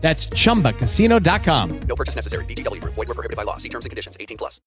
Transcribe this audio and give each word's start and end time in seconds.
That's 0.00 0.26
chumbacasino.com. 0.28 1.80
No 1.80 1.94
purchase 1.94 2.16
necessary. 2.16 2.44
VGW 2.46 2.80
Group. 2.80 2.94
Void 2.94 3.08
were 3.08 3.14
prohibited 3.14 3.36
by 3.36 3.42
law. 3.42 3.58
See 3.58 3.68
terms 3.68 3.84
and 3.84 3.90
conditions. 3.90 4.16
18 4.18 4.38
plus. 4.38 4.60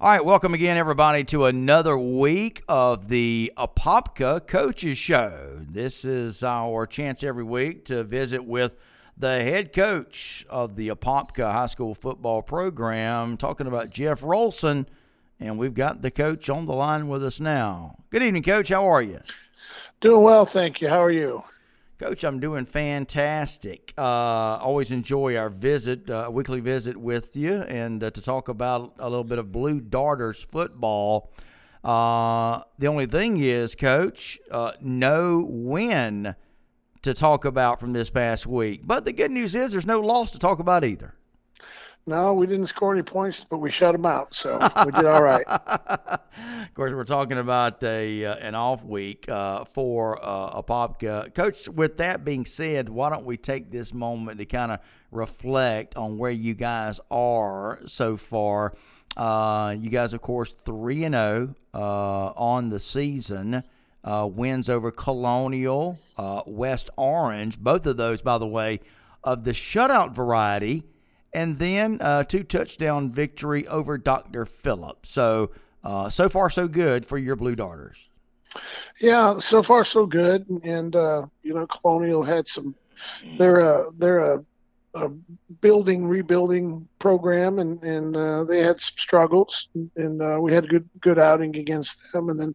All 0.00 0.10
right, 0.10 0.24
welcome 0.24 0.54
again, 0.54 0.76
everybody, 0.76 1.22
to 1.24 1.44
another 1.44 1.96
week 1.96 2.62
of 2.68 3.08
the 3.08 3.52
Apopka 3.56 4.44
Coaches 4.44 4.98
Show. 4.98 5.60
This 5.60 6.04
is 6.04 6.42
our 6.42 6.84
chance 6.84 7.22
every 7.22 7.44
week 7.44 7.84
to 7.86 8.02
visit 8.02 8.44
with 8.44 8.76
the 9.16 9.28
head 9.28 9.72
coach 9.72 10.44
of 10.50 10.74
the 10.74 10.88
Apopka 10.88 11.50
High 11.50 11.68
School 11.68 11.94
football 11.94 12.42
program, 12.42 13.36
talking 13.36 13.68
about 13.68 13.90
Jeff 13.90 14.22
Rolson, 14.22 14.86
and 15.38 15.58
we've 15.58 15.74
got 15.74 16.02
the 16.02 16.10
coach 16.10 16.50
on 16.50 16.66
the 16.66 16.74
line 16.74 17.06
with 17.06 17.24
us 17.24 17.38
now. 17.38 17.96
Good 18.10 18.24
evening, 18.24 18.42
Coach. 18.42 18.70
How 18.70 18.88
are 18.88 19.00
you? 19.00 19.20
Doing 20.00 20.22
well, 20.22 20.44
thank 20.44 20.80
you. 20.80 20.88
How 20.88 21.02
are 21.02 21.10
you? 21.12 21.44
Coach, 21.96 22.24
I'm 22.24 22.40
doing 22.40 22.66
fantastic. 22.66 23.94
Uh, 23.96 24.02
always 24.02 24.90
enjoy 24.90 25.36
our 25.36 25.48
visit, 25.48 26.10
uh, 26.10 26.28
weekly 26.32 26.58
visit 26.58 26.96
with 26.96 27.36
you, 27.36 27.62
and 27.62 28.02
uh, 28.02 28.10
to 28.10 28.20
talk 28.20 28.48
about 28.48 28.94
a 28.98 29.08
little 29.08 29.22
bit 29.22 29.38
of 29.38 29.52
Blue 29.52 29.80
Darters 29.80 30.42
football. 30.42 31.30
Uh, 31.84 32.62
the 32.80 32.88
only 32.88 33.06
thing 33.06 33.36
is, 33.36 33.76
Coach, 33.76 34.40
uh, 34.50 34.72
no 34.80 35.46
win 35.48 36.34
to 37.02 37.14
talk 37.14 37.44
about 37.44 37.78
from 37.78 37.92
this 37.92 38.10
past 38.10 38.44
week. 38.44 38.80
But 38.84 39.04
the 39.04 39.12
good 39.12 39.30
news 39.30 39.54
is 39.54 39.70
there's 39.70 39.86
no 39.86 40.00
loss 40.00 40.32
to 40.32 40.40
talk 40.40 40.58
about 40.58 40.82
either. 40.82 41.14
No, 42.06 42.34
we 42.34 42.46
didn't 42.46 42.66
score 42.66 42.92
any 42.92 43.02
points, 43.02 43.44
but 43.44 43.58
we 43.58 43.70
shut 43.70 43.92
them 43.92 44.04
out, 44.04 44.34
so 44.34 44.58
we 44.84 44.92
did 44.92 45.06
all 45.06 45.22
right. 45.22 45.46
of 45.48 46.74
course, 46.74 46.92
we're 46.92 47.04
talking 47.04 47.38
about 47.38 47.82
a 47.82 48.26
uh, 48.26 48.34
an 48.34 48.54
off 48.54 48.84
week 48.84 49.26
uh, 49.26 49.64
for 49.64 50.22
uh, 50.22 50.60
Apopka. 50.60 51.34
Coach, 51.34 51.66
with 51.66 51.96
that 51.96 52.22
being 52.22 52.44
said, 52.44 52.90
why 52.90 53.08
don't 53.08 53.24
we 53.24 53.38
take 53.38 53.70
this 53.70 53.94
moment 53.94 54.38
to 54.40 54.44
kind 54.44 54.72
of 54.72 54.80
reflect 55.10 55.96
on 55.96 56.18
where 56.18 56.30
you 56.30 56.52
guys 56.52 57.00
are 57.10 57.78
so 57.86 58.18
far? 58.18 58.74
Uh, 59.16 59.74
you 59.78 59.88
guys, 59.88 60.12
of 60.12 60.20
course, 60.20 60.52
three 60.52 61.04
and 61.04 61.14
zero 61.14 61.54
uh, 61.72 62.26
on 62.36 62.68
the 62.68 62.80
season. 62.80 63.62
Uh, 64.02 64.28
wins 64.30 64.68
over 64.68 64.90
Colonial, 64.90 65.96
West 66.44 66.90
Orange. 66.98 67.58
Both 67.58 67.86
of 67.86 67.96
those, 67.96 68.20
by 68.20 68.36
the 68.36 68.46
way, 68.46 68.80
of 69.22 69.44
the 69.44 69.52
shutout 69.52 70.14
variety 70.14 70.84
and 71.34 71.58
then 71.58 71.98
uh, 72.00 72.22
two 72.22 72.44
touchdown 72.44 73.10
victory 73.10 73.66
over 73.66 73.98
Dr. 73.98 74.46
Phillips. 74.46 75.10
So, 75.10 75.50
uh, 75.82 76.08
so 76.08 76.28
far, 76.28 76.48
so 76.48 76.68
good 76.68 77.04
for 77.04 77.18
your 77.18 77.36
Blue 77.36 77.56
Darters. 77.56 78.08
Yeah, 79.00 79.38
so 79.38 79.62
far, 79.62 79.84
so 79.84 80.06
good. 80.06 80.46
And, 80.62 80.94
uh, 80.94 81.26
you 81.42 81.54
know, 81.54 81.66
Colonial 81.66 82.22
had 82.22 82.46
some, 82.46 82.74
they're 83.36 83.58
a, 83.60 83.90
they're 83.98 84.34
a, 84.34 84.44
a 84.94 85.08
building, 85.60 86.06
rebuilding 86.06 86.88
program, 87.00 87.58
and, 87.58 87.82
and 87.82 88.16
uh, 88.16 88.44
they 88.44 88.60
had 88.60 88.80
some 88.80 88.94
struggles. 88.96 89.68
And 89.96 90.22
uh, 90.22 90.38
we 90.40 90.54
had 90.54 90.64
a 90.64 90.68
good, 90.68 90.88
good 91.00 91.18
outing 91.18 91.56
against 91.56 92.12
them. 92.12 92.30
And 92.30 92.38
then 92.38 92.54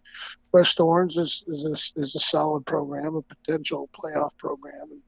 West 0.53 0.79
Orange 0.79 1.18
is, 1.18 1.44
is, 1.47 1.66
a, 1.66 2.01
is 2.01 2.16
a 2.16 2.19
solid 2.19 2.66
program, 2.66 3.16
a 3.16 3.22
potential 3.22 3.89
playoff 3.94 4.31
program. 4.38 4.89
And, 4.89 5.01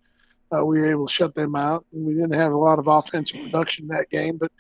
uh, 0.54 0.64
we 0.64 0.80
were 0.80 0.92
able 0.92 1.08
to 1.08 1.14
shut 1.14 1.36
them 1.36 1.56
out. 1.56 1.86
And 1.94 2.06
we 2.06 2.14
didn't 2.14 2.36
have 2.36 2.52
a 2.52 2.58
lot 2.58 2.80
of 2.80 2.88
offensive 2.88 3.42
production 3.42 3.88
that 3.88 4.10
game, 4.10 4.38
but 4.38 4.52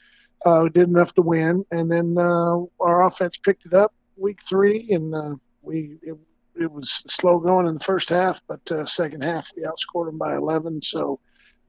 uh, 0.45 0.61
we 0.63 0.69
did 0.69 0.87
enough 0.87 1.13
to 1.15 1.21
win. 1.21 1.65
And 1.71 1.91
then 1.91 2.15
uh, 2.17 2.57
our 2.79 3.03
offense 3.03 3.37
picked 3.37 3.65
it 3.65 3.73
up 3.73 3.93
week 4.17 4.39
three, 4.41 4.89
and 4.91 5.13
uh, 5.13 5.35
we 5.61 5.97
it, 6.01 6.17
it, 6.59 6.71
was 6.71 7.03
slow 7.07 7.39
going 7.39 7.67
in 7.67 7.73
the 7.73 7.83
first 7.83 8.09
half, 8.09 8.41
but 8.47 8.71
uh, 8.71 8.85
second 8.85 9.23
half 9.23 9.49
we 9.55 9.63
outscored 9.63 10.07
them 10.07 10.17
by 10.17 10.35
11. 10.35 10.81
So 10.81 11.19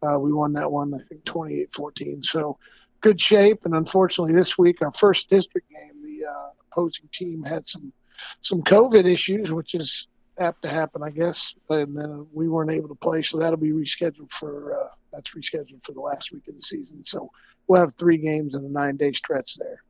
uh, 0.02 0.18
we 0.18 0.32
won 0.32 0.54
that 0.54 0.70
one, 0.70 0.92
I 0.94 0.98
think 0.98 1.24
28-14. 1.24 2.24
So 2.24 2.58
good 3.00 3.20
shape. 3.20 3.64
And 3.64 3.74
unfortunately, 3.74 4.34
this 4.34 4.58
week 4.58 4.82
our 4.82 4.92
first 4.92 5.30
district 5.30 5.70
game, 5.70 6.02
the 6.02 6.26
opposing 6.70 7.08
team 7.12 7.42
had 7.42 7.66
some 7.66 7.92
some 8.40 8.62
COVID 8.62 9.04
issues, 9.04 9.50
which 9.50 9.74
is 9.74 10.06
apt 10.38 10.62
to 10.62 10.68
happen, 10.68 11.02
I 11.02 11.10
guess. 11.10 11.54
And 11.68 11.96
then 11.96 12.26
we 12.32 12.48
weren't 12.48 12.70
able 12.70 12.88
to 12.88 12.94
play, 12.94 13.22
so 13.22 13.38
that'll 13.38 13.56
be 13.56 13.72
rescheduled 13.72 14.32
for 14.32 14.80
uh, 14.80 14.88
that's 15.12 15.30
rescheduled 15.30 15.84
for 15.84 15.92
the 15.92 16.00
last 16.00 16.32
week 16.32 16.48
of 16.48 16.54
the 16.54 16.62
season. 16.62 17.04
So 17.04 17.30
we'll 17.66 17.80
have 17.80 17.94
three 17.96 18.18
games 18.18 18.54
in 18.54 18.64
a 18.64 18.68
nine 18.68 18.96
day 18.96 19.12
stretch 19.12 19.56
there. 19.56 19.82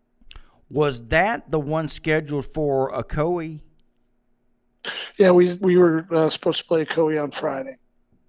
Was 0.69 1.07
that 1.09 1.51
the 1.51 1.61
one 1.61 1.89
scheduled 1.89 2.47
for 2.47 2.93
Ocoee? 2.93 3.61
Yeah, 5.19 5.31
we 5.31 5.55
we 5.55 5.77
were 5.77 6.07
uh, 6.11 6.31
supposed 6.31 6.61
to 6.61 6.67
play 6.67 6.85
Ocoee 6.85 7.23
on 7.23 7.31
Friday. 7.31 7.77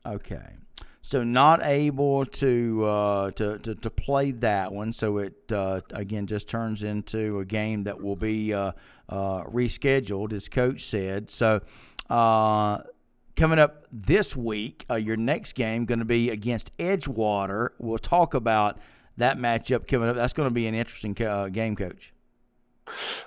Okay. 0.06 0.58
So 1.06 1.24
not 1.24 1.60
able 1.64 2.26
to, 2.26 2.86
uh, 2.86 3.32
to 3.32 3.60
to 3.60 3.76
to 3.76 3.90
play 3.90 4.32
that 4.32 4.72
one, 4.72 4.94
so 4.94 5.18
it 5.18 5.34
uh, 5.52 5.82
again 5.92 6.28
just 6.28 6.48
turns 6.48 6.82
into 6.82 7.40
a 7.40 7.46
game 7.46 7.84
that 7.84 8.02
will 8.02 8.16
be 8.16 8.54
uh, 8.54 8.72
uh 9.10 9.44
rescheduled, 9.44 10.32
as 10.32 10.48
Coach 10.48 10.86
said. 10.86 11.30
So 11.30 11.62
uh, 12.14 12.78
coming 13.36 13.58
up 13.58 13.88
this 13.92 14.36
week, 14.36 14.86
uh, 14.88 14.96
your 14.96 15.18
next 15.18 15.54
game 15.54 15.86
going 15.86 15.98
to 15.98 16.06
be 16.06 16.30
against 16.30 16.76
Edgewater. 16.78 17.70
We'll 17.80 17.98
talk 17.98 18.36
about 18.36 18.78
that 19.18 19.38
matchup 19.38 19.88
coming 19.88 20.10
up. 20.10 20.16
That's 20.16 20.34
going 20.34 20.48
to 20.48 20.54
be 20.54 20.68
an 20.68 20.76
interesting 20.76 21.20
uh, 21.26 21.48
game, 21.48 21.76
Coach. 21.76 22.14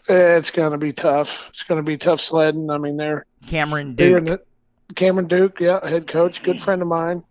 It's 0.09 0.53
going 0.53 0.71
to 0.71 0.79
be 0.79 0.93
tough. 0.93 1.49
It's 1.51 1.65
going 1.65 1.79
to 1.79 1.83
be 1.83 1.97
tough 1.97 2.21
sledding. 2.21 2.71
I 2.71 2.79
mean, 2.79 2.97
they're 2.97 3.27
Cameron 3.49 3.97
Duke. 3.97 4.25
They're 4.25 4.37
the, 4.37 4.95
Cameron 4.95 5.27
Duke, 5.27 5.59
yeah, 5.59 5.85
head 5.85 6.07
coach, 6.07 6.45
good 6.45 6.61
friend 6.61 6.81
of 6.81 6.87
mine, 6.87 7.25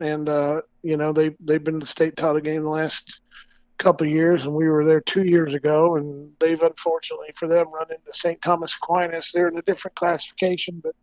and 0.00 0.30
uh, 0.30 0.62
you 0.82 0.96
know 0.96 1.12
they 1.12 1.36
they've 1.40 1.62
been 1.62 1.74
to 1.74 1.80
the 1.80 1.86
state 1.86 2.16
title 2.16 2.40
game 2.40 2.62
the 2.62 2.70
last 2.70 3.20
couple 3.78 4.06
of 4.06 4.12
years, 4.12 4.44
and 4.44 4.54
we 4.54 4.68
were 4.68 4.84
there 4.84 5.00
two 5.00 5.24
years 5.24 5.52
ago, 5.52 5.96
and 5.96 6.30
they've 6.38 6.62
unfortunately 6.62 7.28
for 7.34 7.48
them 7.48 7.70
run 7.72 7.90
into 7.90 8.12
St. 8.12 8.40
Thomas 8.40 8.76
Aquinas. 8.76 9.32
They're 9.32 9.48
in 9.48 9.58
a 9.58 9.62
different 9.62 9.96
classification, 9.96 10.80
but 10.82 10.94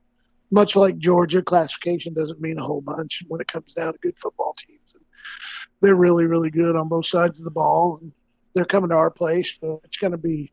much 0.52 0.76
like 0.76 0.98
Georgia, 0.98 1.42
classification 1.42 2.14
doesn't 2.14 2.42
mean 2.42 2.58
a 2.58 2.64
whole 2.64 2.82
bunch 2.82 3.24
when 3.28 3.42
it 3.42 3.48
comes 3.48 3.74
down 3.74 3.94
to 3.94 4.00
good 4.00 4.18
football 4.18 4.56
teams. 4.58 4.80
And 4.94 5.04
they're 5.82 5.96
really, 5.96 6.26
really 6.26 6.50
good 6.50 6.76
on 6.76 6.88
both 6.88 7.06
sides 7.06 7.40
of 7.40 7.46
the 7.46 7.52
ball, 7.52 8.00
and 8.02 8.12
they're 8.54 8.66
coming 8.66 8.90
to 8.90 8.96
our 8.96 9.12
place. 9.12 9.58
So 9.62 9.82
it's 9.84 9.98
going 9.98 10.12
to 10.12 10.18
be 10.18 10.52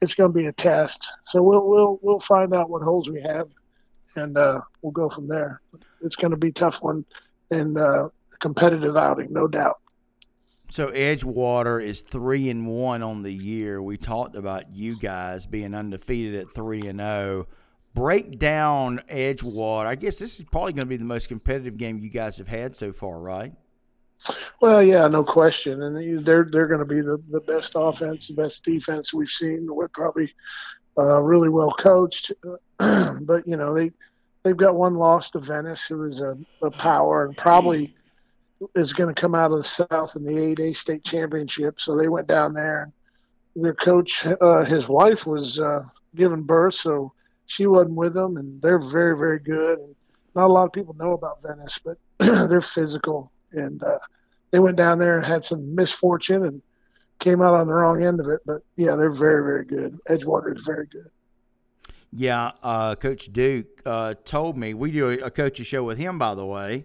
it's 0.00 0.14
going 0.14 0.32
to 0.32 0.38
be 0.38 0.46
a 0.46 0.52
test. 0.52 1.10
So 1.26 1.42
we'll 1.42 1.66
we'll 1.66 1.98
we'll 2.02 2.20
find 2.20 2.54
out 2.54 2.70
what 2.70 2.82
holes 2.82 3.10
we 3.10 3.22
have, 3.22 3.48
and 4.16 4.36
uh, 4.36 4.60
we'll 4.82 4.92
go 4.92 5.08
from 5.08 5.28
there. 5.28 5.60
It's 6.02 6.16
going 6.16 6.30
to 6.30 6.36
be 6.36 6.48
a 6.48 6.52
tough 6.52 6.82
one 6.82 7.04
and 7.50 7.78
uh, 7.78 8.08
competitive 8.40 8.96
outing, 8.96 9.32
no 9.32 9.46
doubt. 9.48 9.78
So 10.70 10.88
Edgewater 10.88 11.82
is 11.82 12.02
three 12.02 12.50
and 12.50 12.66
one 12.66 13.02
on 13.02 13.22
the 13.22 13.32
year. 13.32 13.82
We 13.82 13.96
talked 13.96 14.36
about 14.36 14.70
you 14.70 14.98
guys 14.98 15.46
being 15.46 15.74
undefeated 15.74 16.34
at 16.34 16.54
three 16.54 16.86
and 16.86 16.98
zero. 16.98 17.46
Break 17.94 18.38
down 18.38 19.00
Edgewater. 19.10 19.86
I 19.86 19.94
guess 19.94 20.18
this 20.18 20.38
is 20.38 20.44
probably 20.44 20.72
going 20.72 20.86
to 20.86 20.90
be 20.90 20.96
the 20.96 21.04
most 21.04 21.28
competitive 21.28 21.76
game 21.76 21.98
you 21.98 22.10
guys 22.10 22.38
have 22.38 22.48
had 22.48 22.76
so 22.76 22.92
far, 22.92 23.18
right? 23.18 23.52
Well, 24.60 24.82
yeah, 24.82 25.06
no 25.08 25.24
question, 25.24 25.82
and 25.82 26.26
they're 26.26 26.48
they're 26.50 26.66
going 26.66 26.80
to 26.80 26.84
be 26.84 27.00
the, 27.00 27.22
the 27.30 27.40
best 27.40 27.72
offense, 27.76 28.28
the 28.28 28.34
best 28.34 28.64
defense 28.64 29.14
we've 29.14 29.28
seen. 29.28 29.66
We're 29.72 29.88
probably 29.88 30.34
uh, 30.98 31.20
really 31.22 31.48
well 31.48 31.72
coached, 31.78 32.32
but 32.78 33.46
you 33.46 33.56
know 33.56 33.74
they 33.74 33.92
they've 34.42 34.56
got 34.56 34.74
one 34.74 34.94
loss 34.94 35.30
to 35.30 35.38
Venice, 35.38 35.84
who 35.86 36.04
is 36.04 36.20
a, 36.20 36.36
a 36.62 36.70
power 36.70 37.26
and 37.26 37.36
probably 37.36 37.94
is 38.74 38.92
going 38.92 39.14
to 39.14 39.20
come 39.20 39.36
out 39.36 39.52
of 39.52 39.58
the 39.58 39.62
South 39.62 40.16
in 40.16 40.24
the 40.24 40.32
8A 40.32 40.74
state 40.74 41.04
championship. 41.04 41.80
So 41.80 41.96
they 41.96 42.08
went 42.08 42.26
down 42.26 42.54
there 42.54 42.92
their 43.62 43.74
coach, 43.74 44.26
uh, 44.26 44.64
his 44.64 44.88
wife 44.88 45.26
was 45.26 45.58
uh, 45.58 45.82
giving 46.14 46.42
birth, 46.42 46.74
so 46.74 47.12
she 47.48 47.66
wasn't 47.66 47.96
with 47.96 48.14
them, 48.14 48.36
and 48.36 48.60
they're 48.60 48.78
very, 48.78 49.16
very 49.16 49.38
good. 49.38 49.78
And 49.78 49.96
not 50.36 50.46
a 50.48 50.52
lot 50.52 50.66
of 50.66 50.72
people 50.72 50.94
know 50.94 51.12
about 51.12 51.42
Venice, 51.42 51.80
but 51.82 51.98
they're 52.18 52.60
physical, 52.60 53.32
and 53.52 53.82
uh, 53.82 53.98
they 54.50 54.58
went 54.58 54.76
down 54.76 54.98
there 54.98 55.16
and 55.16 55.26
had 55.26 55.44
some 55.44 55.74
misfortune 55.74 56.44
and 56.44 56.62
came 57.18 57.40
out 57.40 57.54
on 57.54 57.66
the 57.66 57.72
wrong 57.72 58.04
end 58.04 58.20
of 58.20 58.28
it. 58.28 58.40
But 58.44 58.62
yeah, 58.76 58.96
they're 58.96 59.10
very, 59.10 59.42
very 59.42 59.64
good. 59.64 59.98
Edgewater 60.08 60.54
is 60.56 60.64
very 60.64 60.86
good. 60.86 61.10
Yeah, 62.12 62.52
uh, 62.62 62.94
Coach 62.96 63.32
Duke 63.32 63.82
uh, 63.86 64.14
told 64.24 64.58
me 64.58 64.74
we 64.74 64.92
do 64.92 65.10
a, 65.10 65.26
a 65.26 65.30
coaching 65.30 65.64
show 65.64 65.82
with 65.82 65.96
him, 65.96 66.18
by 66.18 66.34
the 66.34 66.44
way. 66.44 66.84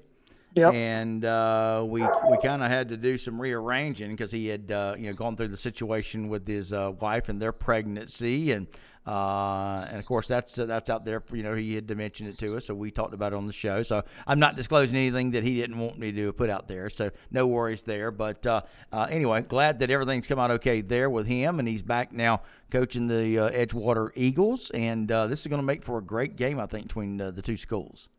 Yep. 0.56 0.74
And 0.74 1.26
uh, 1.26 1.84
we 1.86 2.02
we 2.02 2.38
kind 2.42 2.64
of 2.64 2.70
had 2.70 2.90
to 2.90 2.98
do 2.98 3.18
some 3.18 3.42
rearranging 3.42 4.12
because 4.12 4.32
he 4.32 4.48
had 4.48 4.72
uh, 4.72 4.96
you 4.98 5.08
know 5.08 5.14
gone 5.14 5.36
through 5.36 5.48
the 5.50 5.58
situation 5.58 6.30
with 6.30 6.48
his 6.48 6.72
uh, 6.72 6.92
wife 7.00 7.28
and 7.28 7.42
their 7.42 7.52
pregnancy, 7.52 8.52
and 8.52 8.68
uh, 9.06 9.86
and 9.90 10.00
of 10.00 10.06
course 10.06 10.28
that's 10.28 10.56
that's 10.56 10.90
out 10.90 11.04
there. 11.04 11.22
You 11.32 11.44
know, 11.44 11.56
he 11.56 11.76
had 11.76 11.88
to 11.90 11.96
mention 11.96 12.28
it 12.28 12.38
to 12.40 12.58
us, 12.58 12.66
so 12.66 12.74
we 12.74 12.92
talked 12.92 13.14
about 13.14 13.34
it 13.34 13.36
on 13.36 13.48
the 13.48 13.54
show. 13.54 13.84
So 13.84 14.04
I'm 14.26 14.40
not 14.40 14.56
disclosing 14.56 14.98
anything 14.98 15.32
that 15.32 15.44
he 15.44 15.56
didn't 15.56 15.78
want 15.78 15.98
me 15.98 16.12
to 16.14 16.32
put 16.34 16.50
out 16.50 16.68
there. 16.68 16.90
So 16.90 17.12
no 17.30 17.48
worries 17.48 17.84
there. 17.84 18.12
But 18.12 18.46
uh, 18.46 18.62
uh, 18.92 19.08
anyway, 19.10 19.42
glad 19.42 19.80
that 19.80 19.90
everything's 19.90 20.28
come 20.28 20.40
out 20.40 20.52
okay 20.52 20.82
there 20.82 21.10
with 21.10 21.28
him, 21.28 21.60
and 21.60 21.68
he's 21.68 21.84
back 21.84 22.14
now 22.14 22.42
coaching 22.72 23.08
the 23.08 23.38
uh, 23.40 23.50
Edgewater 23.52 24.10
Eagles, 24.16 24.72
and 24.72 25.12
uh, 25.12 25.28
this 25.28 25.42
is 25.42 25.48
going 25.48 25.62
to 25.62 25.66
make 25.66 25.84
for 25.84 25.98
a 25.98 26.04
great 26.04 26.38
game, 26.38 26.60
I 26.60 26.66
think, 26.66 26.88
between 26.88 27.20
uh, 27.20 27.32
the 27.32 27.42
two 27.42 27.58
schools. 27.58 28.10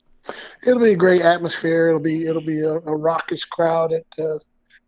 It'll 0.63 0.83
be 0.83 0.93
a 0.93 0.97
great 0.97 1.23
atmosphere. 1.23 1.89
It'll 1.89 2.01
be 2.01 2.27
it'll 2.27 2.43
be 2.43 2.61
a, 2.61 2.75
a 2.75 2.97
raucous 2.97 3.45
crowd 3.45 3.93
at 3.93 4.07
uh, 4.19 4.39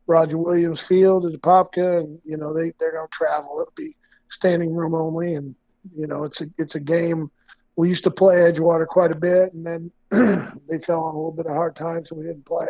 Roger 0.06 0.38
Williams 0.38 0.80
Field 0.80 1.26
at 1.26 1.32
Apopka, 1.32 2.00
and 2.00 2.20
you 2.24 2.36
know 2.36 2.54
they 2.54 2.72
they're 2.78 2.92
going 2.92 3.06
to 3.06 3.12
travel. 3.12 3.60
It'll 3.60 3.72
be 3.76 3.96
standing 4.28 4.74
room 4.74 4.94
only, 4.94 5.34
and 5.34 5.54
you 5.96 6.06
know 6.06 6.24
it's 6.24 6.40
a 6.40 6.46
it's 6.58 6.74
a 6.74 6.80
game. 6.80 7.30
We 7.76 7.88
used 7.88 8.04
to 8.04 8.10
play 8.10 8.36
Edgewater 8.36 8.86
quite 8.86 9.12
a 9.12 9.16
bit, 9.16 9.52
and 9.52 9.66
then 9.66 9.90
they 10.68 10.78
fell 10.78 11.04
on 11.04 11.14
a 11.14 11.18
little 11.18 11.32
bit 11.32 11.46
of 11.46 11.52
hard 11.52 11.76
time, 11.76 12.04
so 12.04 12.16
we 12.16 12.24
didn't 12.24 12.46
play 12.46 12.66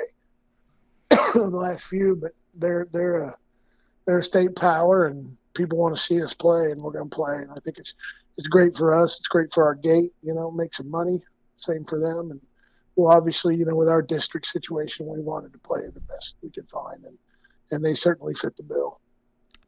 the 1.10 1.50
last 1.50 1.84
few. 1.84 2.16
But 2.16 2.32
they're 2.54 2.88
they're 2.92 3.18
a 3.18 3.36
they're 4.06 4.18
a 4.18 4.22
state 4.24 4.56
power, 4.56 5.06
and 5.06 5.36
people 5.54 5.78
want 5.78 5.96
to 5.96 6.02
see 6.02 6.22
us 6.22 6.34
play, 6.34 6.70
and 6.70 6.82
we're 6.82 6.92
going 6.92 7.08
to 7.08 7.14
play. 7.14 7.36
And 7.36 7.50
I 7.50 7.56
think 7.64 7.78
it's 7.78 7.94
it's 8.36 8.48
great 8.48 8.76
for 8.76 9.00
us. 9.00 9.18
It's 9.18 9.28
great 9.28 9.52
for 9.54 9.64
our 9.64 9.74
gate. 9.74 10.12
You 10.22 10.34
know, 10.34 10.50
make 10.50 10.74
some 10.74 10.90
money. 10.90 11.22
Same 11.58 11.84
for 11.84 11.98
them, 11.98 12.32
and 12.32 12.40
well, 12.96 13.14
obviously, 13.14 13.56
you 13.56 13.66
know, 13.66 13.74
with 13.74 13.88
our 13.88 14.02
district 14.02 14.46
situation, 14.46 15.06
we 15.06 15.20
wanted 15.20 15.52
to 15.52 15.58
play 15.58 15.82
the 15.92 16.00
best 16.00 16.36
we 16.42 16.50
could 16.50 16.68
find, 16.68 17.04
and 17.04 17.16
and 17.70 17.84
they 17.84 17.94
certainly 17.94 18.34
fit 18.34 18.56
the 18.56 18.62
bill. 18.62 19.00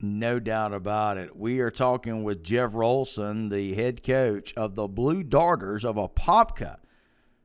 No 0.01 0.39
doubt 0.39 0.73
about 0.73 1.19
it. 1.19 1.35
We 1.35 1.59
are 1.59 1.73
talking 1.73 2.23
with 2.23 2.45
Jeff 2.45 2.71
Rolson, 2.71 3.51
the 3.51 3.75
head 3.75 4.05
coach 4.05 4.55
of 4.55 4.77
the 4.77 4.87
Blue 4.87 5.25
Darters 5.25 5.85
of 5.85 5.97
Apopka, 5.97 6.77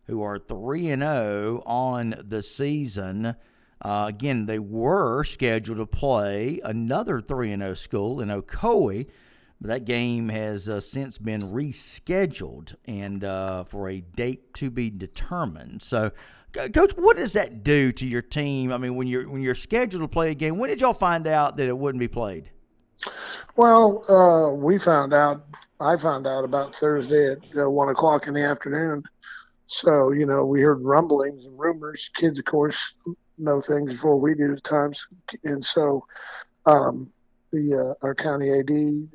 who 0.05 0.21
are 0.21 0.37
3 0.37 0.89
and 0.91 1.01
0 1.01 1.63
on 1.65 2.13
the 2.23 2.43
season. 2.43 3.35
Uh, 3.81 4.05
again, 4.07 4.45
they 4.45 4.59
were 4.59 5.23
scheduled 5.23 5.79
to 5.79 5.87
play 5.87 6.59
another 6.63 7.21
3 7.21 7.53
and 7.53 7.63
0 7.63 7.73
school 7.73 8.21
in 8.21 8.29
Ocoee, 8.29 9.07
but 9.59 9.69
that 9.69 9.85
game 9.85 10.29
has 10.29 10.69
uh, 10.69 10.79
since 10.79 11.17
been 11.17 11.41
rescheduled 11.41 12.75
and 12.85 13.23
uh, 13.23 13.63
for 13.63 13.89
a 13.89 13.99
date 13.99 14.53
to 14.53 14.69
be 14.69 14.91
determined. 14.91 15.81
So, 15.81 16.11
Coach, 16.53 16.91
what 16.95 17.17
does 17.17 17.33
that 17.33 17.63
do 17.63 17.91
to 17.93 18.05
your 18.05 18.21
team? 18.21 18.71
I 18.71 18.77
mean, 18.77 18.95
when 18.95 19.07
you're 19.07 19.27
when 19.27 19.41
you're 19.41 19.55
scheduled 19.55 20.03
to 20.03 20.07
play 20.07 20.31
a 20.31 20.35
game, 20.35 20.59
when 20.59 20.69
did 20.69 20.81
y'all 20.81 20.93
find 20.93 21.25
out 21.25 21.57
that 21.57 21.67
it 21.67 21.75
wouldn't 21.77 21.99
be 21.99 22.07
played? 22.07 22.49
Well, 23.55 24.03
uh, 24.09 24.53
we 24.53 24.77
found 24.77 25.13
out. 25.13 25.45
I 25.79 25.97
found 25.97 26.27
out 26.27 26.43
about 26.43 26.75
Thursday 26.75 27.31
at 27.31 27.39
uh, 27.59 27.69
one 27.69 27.89
o'clock 27.89 28.27
in 28.27 28.33
the 28.33 28.43
afternoon. 28.43 29.03
So 29.65 30.11
you 30.11 30.27
know, 30.27 30.45
we 30.45 30.61
heard 30.61 30.81
rumblings 30.81 31.45
and 31.45 31.57
rumors. 31.57 32.09
Kids, 32.13 32.37
of 32.37 32.45
course, 32.45 32.93
know 33.39 33.59
things 33.59 33.93
before 33.93 34.19
we 34.19 34.35
do 34.35 34.53
at 34.53 34.63
times, 34.63 35.07
and 35.43 35.63
so 35.63 36.05
um, 36.67 37.11
the 37.51 37.95
uh, 38.01 38.05
our 38.05 38.13
county 38.13 38.51
AD 38.51 38.69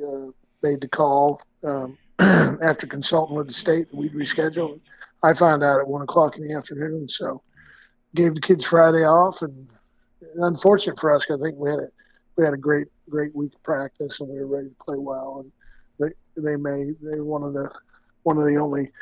uh, 0.04 0.32
made 0.62 0.80
the 0.80 0.88
call 0.88 1.40
um, 1.62 1.96
after 2.18 2.88
consulting 2.88 3.36
with 3.36 3.46
the 3.46 3.54
state 3.54 3.88
that 3.90 3.96
we'd 3.96 4.12
reschedule. 4.12 4.80
I 5.22 5.34
found 5.34 5.62
out 5.62 5.80
at 5.80 5.88
one 5.88 6.02
o'clock 6.02 6.36
in 6.36 6.46
the 6.46 6.54
afternoon, 6.54 7.08
so 7.08 7.42
gave 8.14 8.34
the 8.34 8.40
kids 8.40 8.64
Friday 8.64 9.04
off, 9.04 9.42
and, 9.42 9.68
and 10.34 10.44
unfortunate 10.44 10.98
for 10.98 11.12
us, 11.12 11.26
I 11.30 11.36
think 11.36 11.56
we 11.56 11.70
had 11.70 11.80
a 11.80 11.88
we 12.36 12.44
had 12.44 12.54
a 12.54 12.58
great 12.58 12.86
great 13.10 13.34
week 13.34 13.54
of 13.54 13.62
practice, 13.62 14.20
and 14.20 14.28
we 14.28 14.38
were 14.38 14.46
ready 14.46 14.68
to 14.68 14.84
play 14.84 14.96
well. 14.96 15.44
And 15.98 16.12
they 16.36 16.40
they 16.40 16.56
may 16.56 16.92
they're 17.02 17.24
one 17.24 17.42
of 17.42 17.52
the 17.52 17.70
one 18.22 18.38
of 18.38 18.44
the 18.44 18.56
only 18.56 18.92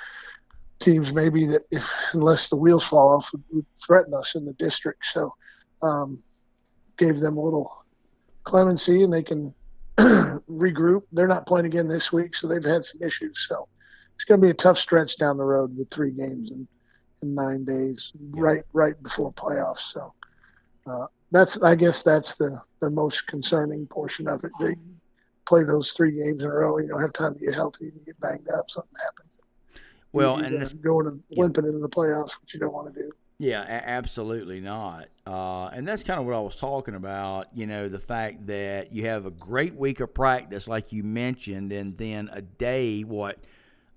teams 0.79 1.13
maybe 1.13 1.47
that 1.47 1.63
if 1.71 1.93
unless 2.13 2.49
the 2.49 2.57
wheels 2.57 2.85
fall 2.85 3.13
off 3.13 3.31
would, 3.33 3.45
would 3.51 3.67
threaten 3.85 4.15
us 4.15 4.35
in 4.35 4.45
the 4.45 4.53
district. 4.55 5.05
So 5.07 5.35
um, 5.83 6.23
gave 6.97 7.21
them 7.21 7.37
a 7.37 7.43
little 7.43 7.85
clemency, 8.45 9.03
and 9.03 9.13
they 9.13 9.23
can 9.23 9.55
regroup. 9.99 11.03
They're 11.13 11.29
not 11.29 11.47
playing 11.47 11.67
again 11.67 11.89
this 11.89 12.13
week, 12.13 12.35
so 12.35 12.47
they've 12.47 12.65
had 12.65 12.85
some 12.85 13.03
issues. 13.03 13.47
So 13.49 13.69
it's 14.17 14.25
going 14.25 14.41
to 14.41 14.45
be 14.45 14.51
a 14.51 14.55
tough 14.55 14.79
stretch 14.79 15.19
down 15.19 15.37
the 15.37 15.45
road 15.45 15.77
with 15.77 15.91
three 15.91 16.11
games 16.11 16.51
in, 16.51 16.67
in 17.23 17.35
nine 17.35 17.65
days, 17.65 18.13
right 18.31 18.63
right 18.73 19.01
before 19.03 19.33
playoffs. 19.33 19.93
So 19.93 20.13
uh, 20.87 21.07
that's 21.31 21.63
I 21.63 21.75
guess 21.75 22.03
that's 22.03 22.35
the 22.35 22.61
the 22.81 22.91
most 22.91 23.27
concerning 23.27 23.87
portion 23.87 24.27
of 24.27 24.43
it. 24.45 24.51
They 24.59 24.75
play 25.47 25.65
those 25.65 25.93
three 25.93 26.13
games 26.13 26.43
in 26.43 26.51
a 26.51 26.53
row. 26.53 26.79
You 26.79 26.89
don't 26.89 27.01
have 27.01 27.13
time 27.13 27.35
to 27.35 27.41
get 27.41 27.55
healthy. 27.55 27.87
You 27.87 28.01
get 28.05 28.19
banged 28.21 28.49
up. 28.51 28.71
Something 28.71 28.97
happens. 29.05 29.29
Well, 30.13 30.39
you 30.39 30.45
and 30.45 30.63
this, 30.63 30.73
going 30.73 31.07
and 31.07 31.23
limping 31.31 31.67
into 31.67 31.79
the 31.79 31.89
playoffs, 31.89 32.41
which 32.41 32.55
you 32.55 32.61
don't 32.61 32.73
want 32.73 32.93
to 32.93 33.03
do. 33.03 33.13
Yeah, 33.39 33.63
a- 33.63 33.89
absolutely 33.89 34.61
not. 34.61 35.09
Uh, 35.27 35.67
and 35.67 35.87
that's 35.87 36.03
kind 36.03 36.19
of 36.19 36.27
what 36.27 36.35
I 36.35 36.41
was 36.41 36.57
talking 36.57 36.95
about. 36.95 37.49
You 37.53 37.67
know, 37.67 37.89
the 37.89 37.99
fact 37.99 38.47
that 38.47 38.93
you 38.93 39.07
have 39.07 39.27
a 39.27 39.31
great 39.31 39.75
week 39.75 40.01
of 40.01 40.15
practice, 40.15 40.69
like 40.69 40.93
you 40.93 41.03
mentioned, 41.03 41.73
and 41.73 41.99
then 41.99 42.31
a 42.33 42.41
day, 42.41 43.03
what, 43.03 43.39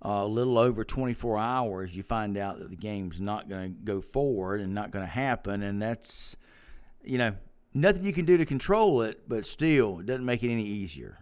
uh, 0.04 0.22
a 0.24 0.28
little 0.28 0.57
over 0.57 0.84
24 0.84 1.38
hours, 1.38 1.96
you 1.96 2.04
find 2.04 2.38
out 2.38 2.60
that 2.60 2.69
the 2.69 2.78
game's 2.78 3.19
not 3.19 3.50
going 3.50 3.74
to 3.74 3.81
go 3.84 4.01
forward 4.01 4.62
and 4.62 4.74
not 4.74 4.92
going 4.92 5.06
to 5.06 5.12
happen. 5.12 5.62
And 5.62 5.81
that's, 5.81 6.36
you 7.04 7.18
know, 7.18 7.36
nothing 7.74 8.04
you 8.04 8.13
can 8.13 8.25
do 8.25 8.38
to 8.38 8.46
control 8.46 9.01
it, 9.01 9.28
but 9.28 9.46
still, 9.46 10.00
it 10.00 10.06
doesn't 10.06 10.25
make 10.25 10.44
it 10.44 10.51
any 10.51 10.66
easier. 10.66 11.19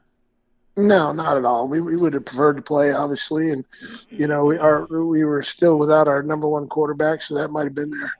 No, 0.75 1.11
not 1.11 1.37
at 1.37 1.45
all. 1.45 1.67
We, 1.67 1.81
we 1.81 1.95
would 1.95 2.13
have 2.13 2.25
preferred 2.25 2.57
to 2.57 2.61
play, 2.61 2.91
obviously, 2.91 3.49
and 3.49 3.65
you 4.11 4.27
know 4.27 4.45
we 4.45 4.59
are 4.59 4.85
we 4.85 5.23
were 5.23 5.41
still 5.41 5.79
without 5.79 6.07
our 6.07 6.21
number 6.21 6.47
one 6.47 6.67
quarterback, 6.67 7.23
so 7.23 7.33
that 7.33 7.47
might 7.47 7.63
have 7.63 7.73
been 7.73 7.89
their 7.89 8.13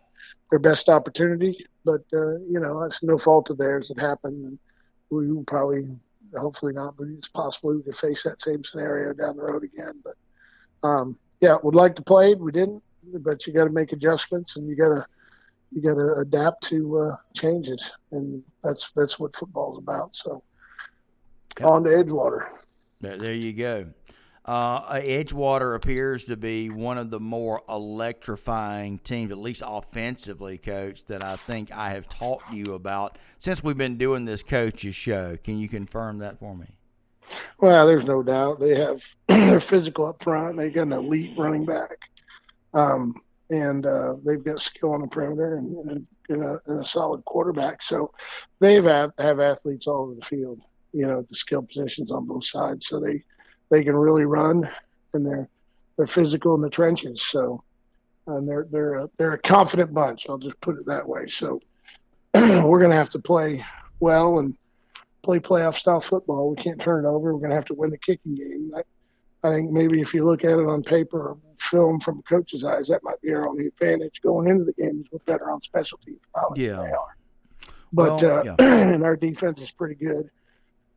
their 0.50 0.58
best 0.58 0.90
opportunity. 0.90 1.68
But 1.86 2.02
uh, 2.12 2.40
you 2.40 2.60
know, 2.60 2.82
it's 2.82 3.04
no 3.04 3.20
fault 3.20 3.52
of 3.52 3.60
theirs. 3.60 3.92
It 3.92 4.00
happened, 4.00 4.44
and 4.44 4.60
we 5.12 5.44
probably, 5.44 5.88
hopefully 6.36 6.74
not, 6.74 6.98
but 6.98 7.08
it's 7.10 7.28
possible 7.28 7.76
we 7.76 7.84
could 7.84 7.96
face 7.96 8.24
that 8.24 8.42
same 8.42 8.64
scenario 8.64 9.14
down 9.14 9.38
the 9.38 9.44
road 9.44 9.64
again. 9.64 9.94
But 10.04 10.16
um, 10.84 11.18
yeah, 11.42 11.58
would 11.64 11.76
like 11.76 11.96
to 11.96 12.02
play 12.02 12.32
it. 12.32 12.40
We 12.40 12.52
didn't, 12.52 12.84
but 13.20 13.46
you 13.46 13.54
got 13.54 13.66
to 13.66 13.70
make 13.70 13.92
adjustments, 13.92 14.56
and 14.56 14.68
you 14.68 14.76
got 14.76 14.90
to 14.90 15.06
you 15.72 15.82
got 15.82 15.96
to 15.96 16.16
adapt 16.16 16.64
to 16.70 17.00
uh, 17.00 17.16
changes, 17.36 17.92
and 18.12 18.44
that's 18.64 18.92
that's 18.96 19.20
what 19.20 19.36
football's 19.36 19.78
about. 19.78 20.16
So 20.16 20.44
on 21.64 21.84
to 21.84 21.90
Edgewater. 21.90 22.48
There, 23.02 23.18
there 23.18 23.34
you 23.34 23.54
go. 23.54 23.86
Uh, 24.46 25.00
Edgewater 25.02 25.76
appears 25.76 26.24
to 26.26 26.38
be 26.38 26.70
one 26.70 26.98
of 26.98 27.10
the 27.10 27.20
more 27.20 27.62
electrifying 27.68 28.98
teams, 29.00 29.30
at 29.30 29.38
least 29.38 29.62
offensively, 29.66 30.58
coach, 30.58 31.04
that 31.06 31.22
I 31.22 31.36
think 31.36 31.70
I 31.70 31.90
have 31.90 32.08
talked 32.08 32.52
to 32.52 32.58
you 32.58 32.74
about 32.74 33.18
since 33.40 33.62
we've 33.62 33.78
been 33.78 33.98
doing 33.98 34.24
this 34.24 34.44
coaches 34.44 34.96
show. 34.96 35.36
Can 35.36 35.58
you 35.58 35.68
confirm 35.68 36.20
that 36.20 36.40
for 36.40 36.56
me? 36.56 36.77
Well, 37.60 37.88
there's 37.88 38.06
no 38.06 38.24
doubt 38.24 38.60
they 38.60 38.76
have 38.76 39.04
they're 39.28 39.60
physical 39.60 40.08
up 40.08 40.24
front. 40.24 40.58
They 40.58 40.70
got 40.70 40.84
an 40.84 40.94
elite 40.94 41.34
running 41.38 41.66
back, 41.66 42.10
um, 42.74 43.22
and 43.50 43.86
uh, 43.86 44.16
they've 44.24 44.44
got 44.44 44.60
skill 44.60 44.94
on 44.94 45.02
the 45.02 45.08
perimeter 45.08 45.58
and, 45.58 45.90
and, 45.90 46.08
and, 46.30 46.44
a, 46.44 46.62
and, 46.68 46.82
a, 46.82 46.86
solid 46.86 47.24
quarterback. 47.26 47.82
So 47.82 48.12
they've 48.60 48.84
have, 48.84 49.12
have 49.18 49.40
athletes 49.40 49.88
all 49.88 50.04
over 50.04 50.16
the 50.16 50.26
field. 50.26 50.62
You 50.94 51.06
know, 51.06 51.26
the 51.28 51.36
skill 51.36 51.62
positions 51.62 52.12
on 52.12 52.26
both 52.26 52.46
sides. 52.46 52.88
So 52.88 53.00
they 53.00 53.24
they 53.70 53.84
can 53.84 53.96
really 53.96 54.26
run, 54.26 54.70
and 55.14 55.26
they're 55.26 55.50
they're 55.98 56.08
physical 56.08 56.56
in 56.56 56.62
the 56.62 56.70
trenches. 56.70 57.22
So, 57.22 57.64
and 58.28 58.48
they're 58.48 58.68
they're 58.70 58.96
a, 58.96 59.10
they're 59.18 59.34
a 59.34 59.40
confident 59.40 59.94
bunch. 59.94 60.28
I'll 60.30 60.38
just 60.38 60.60
put 60.62 60.78
it 60.78 60.86
that 60.86 61.08
way. 61.08 61.28
So, 61.28 61.60
we're 62.36 62.80
going 62.80 62.92
to 62.92 62.96
have 62.96 63.10
to 63.12 63.20
play 63.20 63.66
well 64.00 64.40
and 64.40 64.56
play 65.28 65.40
playoff 65.40 65.76
style 65.76 66.00
football. 66.00 66.50
We 66.50 66.56
can't 66.56 66.80
turn 66.80 67.04
it 67.04 67.08
over. 67.08 67.34
We're 67.34 67.40
going 67.40 67.50
to 67.50 67.56
have 67.56 67.66
to 67.66 67.74
win 67.74 67.90
the 67.90 67.98
kicking 67.98 68.34
game. 68.34 68.72
I, 68.74 68.82
I 69.46 69.52
think 69.52 69.72
maybe 69.72 70.00
if 70.00 70.14
you 70.14 70.24
look 70.24 70.46
at 70.46 70.58
it 70.58 70.66
on 70.66 70.84
paper 70.84 71.32
or 71.32 71.38
film 71.60 72.00
from 72.00 72.20
a 72.20 72.22
coach's 72.24 72.64
eyes, 72.64 72.88
that 72.88 73.04
might 73.04 73.22
be 73.22 73.34
our 73.34 73.46
only 73.46 73.68
advantage 73.68 74.22
going 74.22 74.48
into 74.48 74.64
the 74.64 74.72
game. 74.74 75.02
Is 75.02 75.12
we're 75.12 75.20
better 75.26 75.52
on 75.52 75.62
special 75.62 75.98
teams 75.98 76.22
probably 76.34 76.66
yeah. 76.66 76.78
they 76.78 76.92
are. 76.92 77.18
But 77.92 78.22
well, 78.22 78.40
uh, 78.40 78.44
yeah. 78.44 78.56
and 78.94 79.04
our 79.04 79.18
defense 79.18 79.62
is 79.62 79.70
pretty 79.70 79.96
good. 79.96 80.30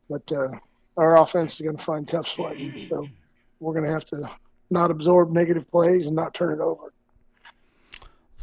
But 0.09 0.31
uh, 0.31 0.49
our 0.95 1.21
offense 1.21 1.55
is 1.55 1.61
going 1.61 1.77
to 1.77 1.83
find 1.83 2.07
tough 2.07 2.27
sledding. 2.27 2.87
So 2.87 3.07
we're 3.59 3.73
going 3.73 3.85
to 3.85 3.91
have 3.91 4.05
to 4.05 4.29
not 4.69 4.91
absorb 4.91 5.31
negative 5.31 5.69
plays 5.69 6.07
and 6.07 6.15
not 6.15 6.33
turn 6.33 6.53
it 6.53 6.61
over. 6.61 6.93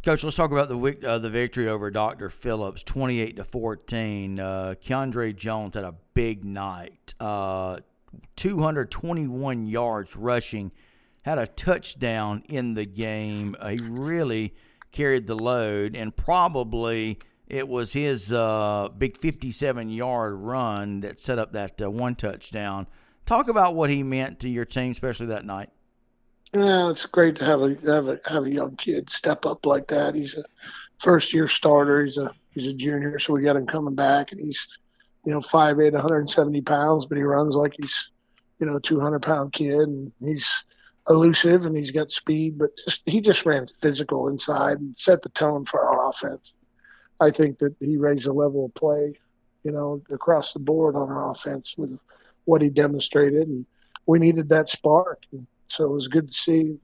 Coach, 0.01 0.23
let's 0.23 0.37
talk 0.37 0.51
about 0.51 0.69
the 0.69 1.07
uh, 1.07 1.19
the 1.19 1.29
victory 1.29 1.67
over 1.67 1.91
Dr. 1.91 2.29
Phillips, 2.29 2.83
twenty 2.83 3.19
eight 3.19 3.35
to 3.35 3.43
fourteen. 3.43 4.39
Uh, 4.39 4.75
Keandre 4.81 5.35
Jones 5.35 5.75
had 5.75 5.83
a 5.83 5.93
big 6.13 6.45
night, 6.45 7.13
uh, 7.19 7.79
two 8.37 8.59
hundred 8.61 8.91
twenty 8.91 9.27
one 9.27 9.67
yards 9.67 10.15
rushing, 10.15 10.71
had 11.23 11.37
a 11.37 11.47
touchdown 11.47 12.43
in 12.47 12.75
the 12.75 12.85
game. 12.85 13.57
Uh, 13.59 13.69
he 13.69 13.79
really 13.83 14.55
carried 14.93 15.27
the 15.27 15.35
load, 15.35 15.97
and 15.97 16.15
probably 16.15 17.19
it 17.47 17.67
was 17.67 17.91
his 17.91 18.31
uh, 18.31 18.87
big 18.97 19.17
fifty 19.17 19.51
seven 19.51 19.89
yard 19.89 20.33
run 20.35 21.01
that 21.01 21.19
set 21.19 21.37
up 21.37 21.51
that 21.51 21.81
uh, 21.81 21.91
one 21.91 22.15
touchdown. 22.15 22.87
Talk 23.25 23.49
about 23.49 23.75
what 23.75 23.89
he 23.89 24.01
meant 24.01 24.39
to 24.39 24.49
your 24.49 24.65
team, 24.65 24.91
especially 24.91 25.27
that 25.27 25.43
night. 25.43 25.71
Yeah, 26.53 26.89
it's 26.89 27.05
great 27.05 27.35
to 27.37 27.45
have 27.45 27.61
a 27.61 27.75
have 27.85 28.07
a 28.07 28.19
have 28.25 28.45
a 28.45 28.51
young 28.51 28.75
kid 28.75 29.09
step 29.09 29.45
up 29.45 29.65
like 29.65 29.87
that. 29.89 30.15
He's 30.15 30.35
a 30.35 30.43
first 30.97 31.33
year 31.33 31.47
starter. 31.47 32.03
He's 32.05 32.17
a 32.17 32.31
he's 32.51 32.67
a 32.67 32.73
junior, 32.73 33.19
so 33.19 33.33
we 33.33 33.43
got 33.43 33.55
him 33.55 33.67
coming 33.67 33.95
back, 33.95 34.31
and 34.31 34.41
he's 34.41 34.67
you 35.25 35.31
know 35.31 35.41
five 35.41 35.79
eight, 35.79 35.93
170 35.93 36.61
pounds, 36.61 37.05
but 37.05 37.17
he 37.17 37.23
runs 37.23 37.53
like 37.55 37.73
he's 37.79 38.09
you 38.59 38.65
know 38.65 38.77
a 38.77 38.81
200 38.81 39.21
pound 39.21 39.53
kid, 39.53 39.79
and 39.87 40.11
he's 40.19 40.63
elusive 41.07 41.65
and 41.65 41.75
he's 41.75 41.91
got 41.91 42.11
speed, 42.11 42.57
but 42.57 42.71
just 42.85 43.01
he 43.05 43.21
just 43.21 43.45
ran 43.45 43.67
physical 43.67 44.27
inside 44.27 44.79
and 44.79 44.97
set 44.97 45.21
the 45.21 45.29
tone 45.29 45.65
for 45.65 45.81
our 45.81 46.09
offense. 46.09 46.53
I 47.19 47.31
think 47.31 47.59
that 47.59 47.75
he 47.79 47.97
raised 47.97 48.25
the 48.25 48.33
level 48.33 48.65
of 48.65 48.73
play, 48.73 49.19
you 49.63 49.71
know, 49.71 50.01
across 50.09 50.53
the 50.53 50.59
board 50.59 50.95
on 50.95 51.09
our 51.09 51.31
offense 51.31 51.75
with 51.77 51.97
what 52.45 52.61
he 52.61 52.69
demonstrated, 52.69 53.47
and 53.47 53.65
we 54.05 54.19
needed 54.19 54.49
that 54.49 54.69
spark. 54.69 55.21
And, 55.31 55.45
so 55.69 55.85
it 55.85 55.91
was 55.91 56.07
good 56.07 56.31
to 56.31 56.33
see. 56.33 56.77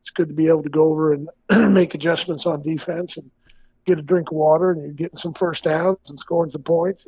It's 0.00 0.10
good 0.10 0.28
to 0.28 0.34
be 0.34 0.48
able 0.48 0.62
to 0.62 0.68
go 0.68 0.84
over 0.84 1.12
and 1.12 1.28
make 1.74 1.94
adjustments 1.94 2.46
on 2.46 2.62
defense 2.62 3.16
and 3.16 3.30
get 3.86 3.98
a 3.98 4.02
drink 4.02 4.30
of 4.30 4.36
water, 4.36 4.70
and 4.70 4.82
you're 4.82 4.92
getting 4.92 5.18
some 5.18 5.34
first 5.34 5.64
downs 5.64 6.10
and 6.10 6.18
scoring 6.18 6.50
some 6.50 6.62
points. 6.62 7.06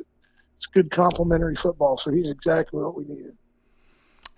It's 0.57 0.65
good 0.65 0.91
complementary 0.91 1.55
football. 1.55 1.97
So 1.97 2.11
he's 2.11 2.29
exactly 2.29 2.81
what 2.81 2.95
we 2.95 3.05
needed. 3.05 3.35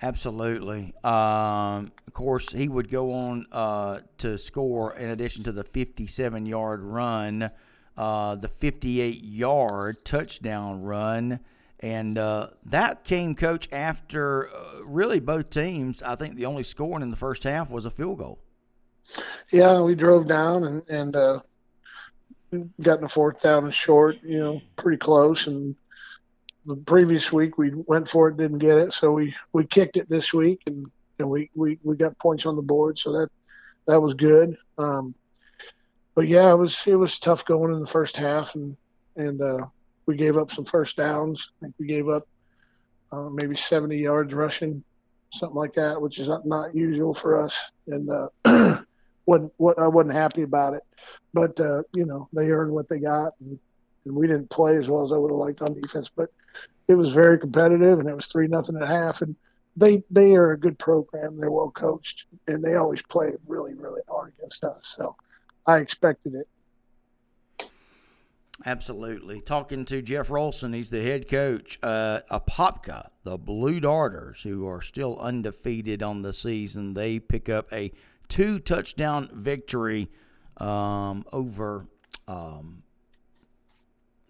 Absolutely. 0.02 0.94
Um, 1.04 1.92
of 2.08 2.14
course, 2.14 2.52
he 2.52 2.68
would 2.68 2.90
go 2.90 3.14
on 3.14 3.46
uh, 3.52 4.00
to 4.18 4.38
score 4.38 4.98
in 4.98 5.10
addition 5.10 5.46
to 5.46 5.52
the 5.52 5.64
57 5.64 6.46
yard 6.46 6.82
run, 6.82 7.50
uh, 7.98 8.36
the 8.36 8.50
58 8.50 9.24
yard 9.24 10.04
touchdown 10.04 10.82
run. 10.82 11.40
And 11.84 12.18
uh, 12.18 12.48
that 12.68 13.04
came, 13.04 13.36
coach, 13.36 13.68
after 13.70 14.50
uh, 14.50 14.86
really 14.86 15.20
both 15.20 15.50
teams. 15.50 16.02
I 16.02 16.16
think 16.16 16.38
the 16.38 16.46
only 16.46 16.64
scoring 16.64 17.04
in 17.04 17.12
the 17.12 17.18
first 17.18 17.44
half 17.44 17.70
was 17.70 17.84
a 17.84 17.92
field 17.92 18.20
goal. 18.20 18.40
Yeah, 19.52 19.82
we 19.82 19.94
drove 19.94 20.26
down 20.26 20.64
and 20.64 20.90
and 20.90 21.14
uh, 21.14 21.40
got 22.82 23.00
in 23.00 23.04
a 23.04 23.10
fourth 23.10 23.42
down 23.42 23.66
and 23.66 23.74
short. 23.74 24.18
You 24.24 24.40
know, 24.40 24.62
pretty 24.78 24.98
close. 24.98 25.48
And 25.48 25.76
the 26.66 26.78
previous 26.78 27.34
week 27.34 27.58
we 27.58 27.72
went 27.74 28.08
for 28.08 28.30
it, 28.30 28.38
didn't 28.38 28.60
get 28.60 28.78
it, 28.78 28.94
so 28.94 29.12
we 29.12 29.36
we 29.52 29.66
kicked 29.66 29.98
it 29.98 30.10
this 30.10 30.34
week 30.34 30.62
and 30.66 30.90
and 31.20 31.30
we 31.30 31.50
we 31.54 31.80
we 31.84 31.98
got 31.98 32.18
points 32.18 32.46
on 32.46 32.56
the 32.56 32.62
board. 32.62 32.98
So 32.98 33.12
that 33.12 33.30
that 33.88 34.02
was 34.02 34.14
good. 34.14 34.56
Um, 34.78 35.14
but 36.16 36.30
yeah, 36.30 36.50
it 36.50 36.58
was 36.58 36.82
it 36.88 36.96
was 36.96 37.20
tough 37.20 37.44
going 37.44 37.74
in 37.74 37.82
the 37.82 37.88
first 37.88 38.16
half 38.16 38.56
and 38.56 38.78
and 39.18 39.42
uh, 39.42 39.66
we 40.06 40.16
gave 40.16 40.38
up 40.38 40.52
some 40.52 40.66
first 40.66 40.98
downs. 40.98 41.50
I 41.58 41.66
think 41.66 41.76
we 41.80 41.88
gave 41.88 42.10
up 42.10 42.28
uh, 43.12 43.30
maybe 43.30 43.56
70 43.56 43.98
yards 43.98 44.34
rushing, 44.34 44.84
something 45.32 45.56
like 45.56 45.74
that, 45.74 46.02
which 46.02 46.20
is 46.20 46.28
not, 46.28 46.46
not 46.46 46.76
usual 46.76 47.14
for 47.14 47.42
us. 47.42 47.60
And 47.88 48.10
uh, 48.10 48.28
wasn't 49.26 49.54
what 49.58 49.80
I 49.80 49.88
wasn't 49.88 50.14
happy 50.14 50.42
about 50.42 50.74
it, 50.74 50.84
but 51.34 51.60
uh, 51.60 51.84
you 51.94 52.06
know 52.06 52.28
they 52.34 52.52
earned 52.52 52.72
what 52.72 52.90
they 52.90 53.00
got, 53.00 53.34
and, 53.40 53.58
and 54.06 54.16
we 54.16 54.28
didn't 54.28 54.50
play 54.50 54.78
as 54.78 54.88
well 54.90 55.04
as 55.04 55.12
I 55.12 55.18
would 55.18 55.32
have 55.32 55.40
liked 55.40 55.62
on 55.62 55.80
defense, 55.80 56.10
but 56.14 56.30
it 56.88 56.96
was 56.96 57.14
very 57.14 57.40
competitive, 57.40 58.00
and 58.00 58.10
it 58.10 58.16
was 58.16 58.28
three 58.28 58.48
nothing 58.48 58.76
at 58.76 58.88
half, 58.88 59.22
and 59.22 59.36
they 59.78 60.04
they 60.12 60.36
are 60.36 60.52
a 60.52 60.60
good 60.60 60.78
program. 60.78 61.38
They're 61.38 61.52
well 61.52 61.72
coached, 61.72 62.26
and 62.48 62.64
they 62.64 62.76
always 62.76 63.02
play 63.02 63.32
really 63.48 63.74
really 63.74 64.02
hard 64.08 64.34
against 64.38 64.64
us. 64.64 64.94
So 64.96 65.16
I 65.66 65.78
expected 65.78 66.36
it. 66.36 66.48
Absolutely. 68.66 69.42
Talking 69.42 69.84
to 69.86 70.02
Jeff 70.02 70.30
Rolson, 70.30 70.74
he's 70.74 70.90
the 70.90 71.02
head 71.02 71.28
coach 71.28 71.80
at 71.82 72.28
Apopka, 72.30 73.10
the 73.24 73.38
Blue 73.38 73.80
Darters, 73.80 74.44
who 74.44 74.68
are 74.68 74.82
still 74.82 75.18
undefeated 75.20 76.04
on 76.04 76.22
the 76.22 76.34
season. 76.34 76.94
They 76.94 77.20
pick 77.20 77.50
up 77.50 77.72
a 77.74 77.92
two 78.28 78.60
touchdown 78.60 79.30
victory 79.34 80.10
um, 80.58 81.26
over 81.34 81.88
um, 82.28 82.83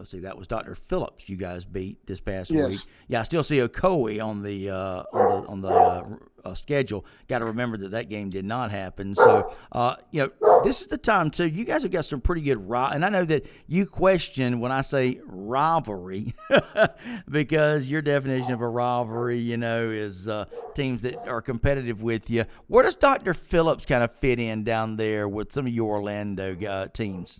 let's 0.04 0.12
see, 0.12 0.20
that 0.20 0.38
was 0.38 0.48
Dr. 0.48 0.76
Phillips 0.76 1.30
you 1.30 1.38
guys 1.38 1.66
beat 1.66 2.06
this 2.06 2.20
past 2.20 2.52
yes. 2.52 2.68
week. 2.68 2.80
Yeah, 3.08 3.22
I 3.22 3.24
still 3.24 3.42
see 3.42 3.60
Ocoee 3.60 4.22
on 4.22 4.44
the 4.44 4.70
uh, 4.70 5.04
on 5.14 5.42
the, 5.42 5.48
on 5.48 5.62
the 5.62 5.70
uh, 5.70 6.16
uh, 6.44 6.56
schedule. 6.56 7.06
Got 7.30 7.40
to 7.40 7.46
remember 7.46 7.78
that 7.78 7.92
that 7.92 8.10
game 8.10 8.30
did 8.30 8.44
not 8.44 8.70
happen. 8.70 9.16
So, 9.16 9.56
uh, 9.72 9.96
you 10.12 10.30
know, 10.42 10.62
this 10.66 10.82
is 10.82 10.88
the 10.88 10.98
time 10.98 11.32
too. 11.32 11.48
You 11.48 11.64
guys 11.64 11.84
have 11.84 11.92
got 11.94 12.04
some 12.04 12.20
pretty 12.20 12.42
good 12.42 12.70
ri- 12.70 12.90
and 12.92 13.06
I 13.06 13.10
know 13.10 13.24
that 13.24 13.46
you 13.66 13.86
question 13.86 14.60
when 14.60 14.74
I 14.74 14.82
say 14.82 15.22
rivalry 15.24 16.36
because 17.30 17.90
your 17.90 18.02
definition 18.02 18.52
of 18.52 18.60
a 18.60 18.68
rivalry, 18.68 19.40
you 19.40 19.56
know, 19.56 19.90
is 19.90 20.28
uh, 20.28 20.44
teams 20.76 21.02
that 21.04 21.26
are 21.30 21.42
competitive 21.42 22.04
with 22.04 22.30
you. 22.30 22.44
Where 22.68 22.84
does 22.84 22.98
Dr. 22.98 23.34
Phillips 23.34 23.86
kind 23.86 24.04
of 24.04 24.12
fit 24.12 24.38
in 24.38 24.66
down 24.66 24.98
there 24.98 25.30
with 25.30 25.54
some 25.54 25.66
of 25.66 25.72
your 25.72 25.96
Orlando 25.96 26.60
uh, 26.62 26.88
teams? 26.90 27.40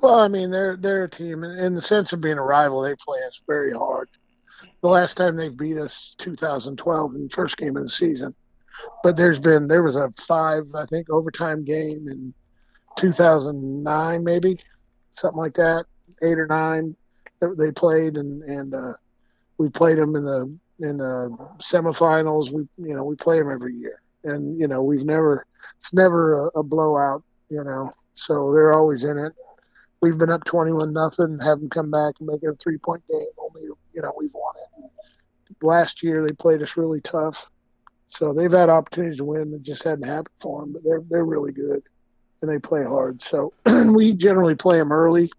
Well, 0.00 0.20
I 0.20 0.28
mean, 0.28 0.50
they're 0.50 0.76
they're 0.76 1.04
a 1.04 1.10
team 1.10 1.42
in 1.42 1.74
the 1.74 1.82
sense 1.82 2.12
of 2.12 2.20
being 2.20 2.38
a 2.38 2.42
rival. 2.42 2.82
They 2.82 2.94
play 2.94 3.18
us 3.26 3.42
very 3.46 3.72
hard. 3.72 4.08
The 4.80 4.88
last 4.88 5.16
time 5.16 5.36
they 5.36 5.48
beat 5.48 5.76
us, 5.76 6.14
2012, 6.18 7.14
in 7.16 7.24
the 7.24 7.28
first 7.30 7.56
game 7.56 7.76
of 7.76 7.82
the 7.82 7.88
season. 7.88 8.34
But 9.02 9.16
there's 9.16 9.40
been 9.40 9.66
there 9.66 9.82
was 9.82 9.96
a 9.96 10.12
five, 10.18 10.64
I 10.74 10.86
think, 10.86 11.10
overtime 11.10 11.64
game 11.64 12.08
in 12.08 12.32
2009, 12.96 14.22
maybe 14.22 14.58
something 15.10 15.38
like 15.38 15.54
that, 15.54 15.86
eight 16.22 16.38
or 16.38 16.46
nine. 16.46 16.94
That 17.40 17.56
they 17.58 17.72
played, 17.72 18.16
and 18.16 18.42
and 18.44 18.74
uh, 18.74 18.92
we 19.58 19.68
played 19.68 19.98
them 19.98 20.14
in 20.14 20.24
the 20.24 20.58
in 20.80 20.96
the 20.96 21.36
semifinals. 21.58 22.50
We 22.50 22.68
you 22.76 22.94
know 22.94 23.02
we 23.02 23.16
play 23.16 23.38
them 23.38 23.50
every 23.50 23.74
year, 23.74 24.00
and 24.22 24.58
you 24.60 24.68
know 24.68 24.82
we've 24.82 25.04
never 25.04 25.44
it's 25.76 25.92
never 25.92 26.34
a, 26.34 26.60
a 26.60 26.62
blowout. 26.62 27.24
You 27.48 27.64
know, 27.64 27.92
so 28.14 28.52
they're 28.52 28.74
always 28.74 29.02
in 29.02 29.18
it 29.18 29.32
we've 30.00 30.18
been 30.18 30.30
up 30.30 30.44
21 30.44 30.92
nothing, 30.92 31.38
have 31.40 31.60
them 31.60 31.70
come 31.70 31.90
back 31.90 32.14
and 32.18 32.28
make 32.28 32.42
it 32.42 32.50
a 32.50 32.54
three 32.54 32.78
point 32.78 33.02
game. 33.10 33.20
Only, 33.38 33.62
you 33.62 34.02
know, 34.02 34.12
we've 34.16 34.32
won 34.32 34.54
it. 34.56 34.90
Last 35.62 36.02
year 36.02 36.24
they 36.24 36.32
played 36.32 36.62
us 36.62 36.76
really 36.76 37.00
tough, 37.00 37.50
so 38.08 38.32
they've 38.32 38.52
had 38.52 38.68
opportunities 38.68 39.18
to 39.18 39.24
win 39.24 39.50
that 39.50 39.62
just 39.62 39.82
hadn't 39.82 40.04
happened 40.04 40.36
for 40.40 40.60
them. 40.60 40.72
But 40.72 40.84
they're 40.84 41.02
they're 41.08 41.24
really 41.24 41.52
good, 41.52 41.82
and 42.42 42.50
they 42.50 42.58
play 42.58 42.84
hard. 42.84 43.20
So 43.22 43.52
we 43.94 44.12
generally 44.12 44.54
play 44.54 44.78
them 44.78 44.92
early, 44.92 45.30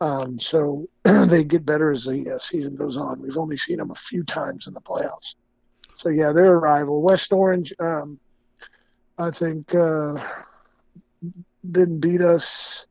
um, 0.00 0.38
so 0.38 0.88
they 1.04 1.44
get 1.44 1.66
better 1.66 1.92
as 1.92 2.04
the 2.04 2.36
uh, 2.36 2.38
season 2.38 2.76
goes 2.76 2.96
on. 2.96 3.20
We've 3.20 3.36
only 3.36 3.56
seen 3.56 3.78
them 3.78 3.90
a 3.90 3.96
few 3.96 4.24
times 4.24 4.66
in 4.66 4.74
the 4.74 4.80
playoffs. 4.80 5.34
So 5.96 6.08
yeah, 6.08 6.32
they're 6.32 6.54
a 6.54 6.58
rival. 6.58 7.02
West 7.02 7.32
Orange, 7.32 7.74
um, 7.78 8.18
I 9.18 9.30
think, 9.30 9.74
uh, 9.74 10.14
didn't 11.70 12.00
beat 12.00 12.22
us 12.22 12.86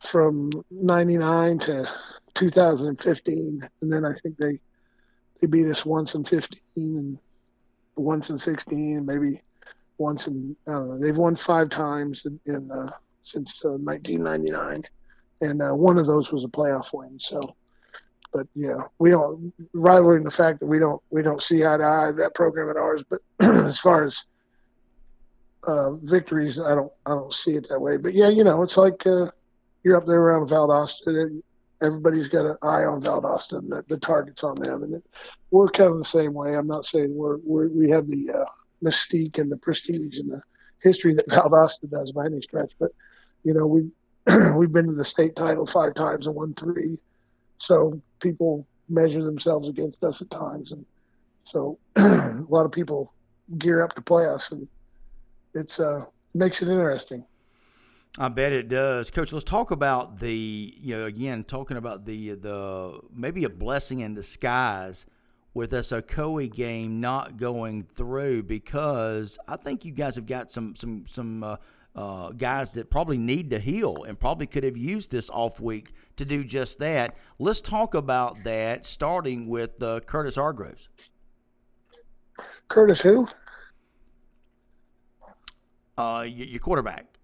from 0.00 0.50
99 0.70 1.58
to 1.58 1.88
2015 2.34 3.68
and 3.80 3.92
then 3.92 4.04
i 4.04 4.12
think 4.22 4.36
they 4.38 4.58
they 5.40 5.46
beat 5.46 5.66
us 5.66 5.84
once 5.84 6.14
in 6.14 6.24
15 6.24 6.60
and 6.76 7.18
once 7.96 8.30
in 8.30 8.38
16 8.38 8.96
and 8.96 9.06
maybe 9.06 9.40
once 9.98 10.26
in 10.26 10.56
i 10.66 10.72
don't 10.72 10.88
know 10.88 10.98
they've 10.98 11.16
won 11.16 11.36
five 11.36 11.68
times 11.68 12.24
in, 12.24 12.40
in 12.46 12.70
uh, 12.70 12.90
since 13.22 13.64
uh, 13.64 13.72
1999 13.72 14.82
and 15.42 15.62
uh, 15.62 15.74
one 15.74 15.98
of 15.98 16.06
those 16.06 16.32
was 16.32 16.44
a 16.44 16.48
playoff 16.48 16.92
win 16.92 17.18
so 17.18 17.38
but 18.32 18.46
yeah 18.54 18.82
we 18.98 19.10
don't 19.10 19.52
rivaling 19.74 20.24
the 20.24 20.30
fact 20.30 20.60
that 20.60 20.66
we 20.66 20.78
don't 20.78 21.02
we 21.10 21.20
don't 21.22 21.42
see 21.42 21.64
eye 21.64 21.76
to 21.76 21.84
eye 21.84 22.12
that 22.12 22.34
program 22.34 22.70
at 22.70 22.76
ours 22.76 23.02
but 23.10 23.20
as 23.40 23.78
far 23.78 24.04
as 24.04 24.24
uh, 25.66 25.92
victories 25.92 26.58
i 26.58 26.74
don't 26.74 26.92
i 27.04 27.10
don't 27.10 27.34
see 27.34 27.52
it 27.52 27.68
that 27.68 27.80
way 27.80 27.98
but 27.98 28.14
yeah 28.14 28.28
you 28.28 28.44
know 28.44 28.62
it's 28.62 28.78
like 28.78 29.06
uh, 29.06 29.26
you're 29.82 29.96
up 29.96 30.06
there 30.06 30.20
around 30.20 30.48
Valdosta, 30.48 31.42
everybody's 31.82 32.28
got 32.28 32.46
an 32.46 32.56
eye 32.62 32.84
on 32.84 33.02
Valdosta 33.02 33.58
and 33.58 33.70
the, 33.70 33.84
the 33.88 33.96
targets 33.96 34.44
on 34.44 34.56
them. 34.56 34.82
And 34.82 35.02
we're 35.50 35.68
kind 35.68 35.90
of 35.90 35.98
the 35.98 36.04
same 36.04 36.34
way. 36.34 36.54
I'm 36.54 36.66
not 36.66 36.84
saying 36.84 37.14
we're, 37.14 37.38
we're 37.42 37.68
we 37.68 37.90
have 37.90 38.06
the 38.06 38.30
uh, 38.30 38.44
mystique 38.84 39.38
and 39.38 39.50
the 39.50 39.56
prestige 39.56 40.18
and 40.18 40.30
the 40.30 40.42
history 40.82 41.14
that 41.14 41.28
Valdosta 41.28 41.90
does 41.90 42.12
by 42.12 42.26
any 42.26 42.40
stretch, 42.40 42.72
but 42.78 42.92
you 43.44 43.54
know 43.54 43.66
we 43.66 43.90
we've 44.56 44.72
been 44.72 44.86
to 44.86 44.92
the 44.92 45.04
state 45.04 45.36
title 45.36 45.66
five 45.66 45.94
times 45.94 46.26
and 46.26 46.36
won 46.36 46.54
three. 46.54 46.98
So 47.58 48.00
people 48.20 48.66
measure 48.88 49.22
themselves 49.22 49.68
against 49.68 50.02
us 50.04 50.20
at 50.20 50.30
times, 50.30 50.72
and 50.72 50.84
so 51.44 51.78
a 51.96 52.44
lot 52.48 52.66
of 52.66 52.72
people 52.72 53.12
gear 53.58 53.82
up 53.82 53.94
to 53.94 54.02
play 54.02 54.26
us, 54.26 54.52
and 54.52 54.68
it's 55.54 55.80
uh, 55.80 56.04
makes 56.34 56.62
it 56.62 56.68
interesting. 56.68 57.24
I 58.18 58.28
bet 58.28 58.52
it 58.52 58.68
does, 58.68 59.10
Coach. 59.10 59.32
Let's 59.32 59.44
talk 59.44 59.70
about 59.70 60.18
the 60.18 60.74
you 60.76 60.96
know 60.96 61.06
again 61.06 61.44
talking 61.44 61.76
about 61.76 62.04
the 62.04 62.34
the 62.34 63.00
maybe 63.14 63.44
a 63.44 63.48
blessing 63.48 64.00
in 64.00 64.14
disguise 64.14 65.06
with 65.54 65.70
this 65.70 65.90
Ocoee 65.92 66.52
game 66.52 67.00
not 67.00 67.36
going 67.36 67.82
through 67.84 68.44
because 68.44 69.38
I 69.46 69.56
think 69.56 69.84
you 69.84 69.92
guys 69.92 70.16
have 70.16 70.26
got 70.26 70.50
some 70.50 70.74
some 70.74 71.06
some 71.06 71.44
uh, 71.44 71.56
uh, 71.94 72.30
guys 72.32 72.72
that 72.72 72.90
probably 72.90 73.18
need 73.18 73.50
to 73.50 73.58
heal 73.58 74.04
and 74.04 74.18
probably 74.18 74.46
could 74.46 74.64
have 74.64 74.76
used 74.76 75.10
this 75.10 75.30
off 75.30 75.60
week 75.60 75.92
to 76.16 76.24
do 76.24 76.42
just 76.42 76.80
that. 76.80 77.16
Let's 77.38 77.60
talk 77.60 77.94
about 77.94 78.42
that, 78.44 78.84
starting 78.84 79.48
with 79.48 79.80
uh, 79.82 80.00
Curtis 80.00 80.36
Hargroves. 80.36 80.88
Curtis, 82.68 83.00
who? 83.00 83.28
Uh, 85.96 86.24
your 86.26 86.60
quarterback. 86.60 87.19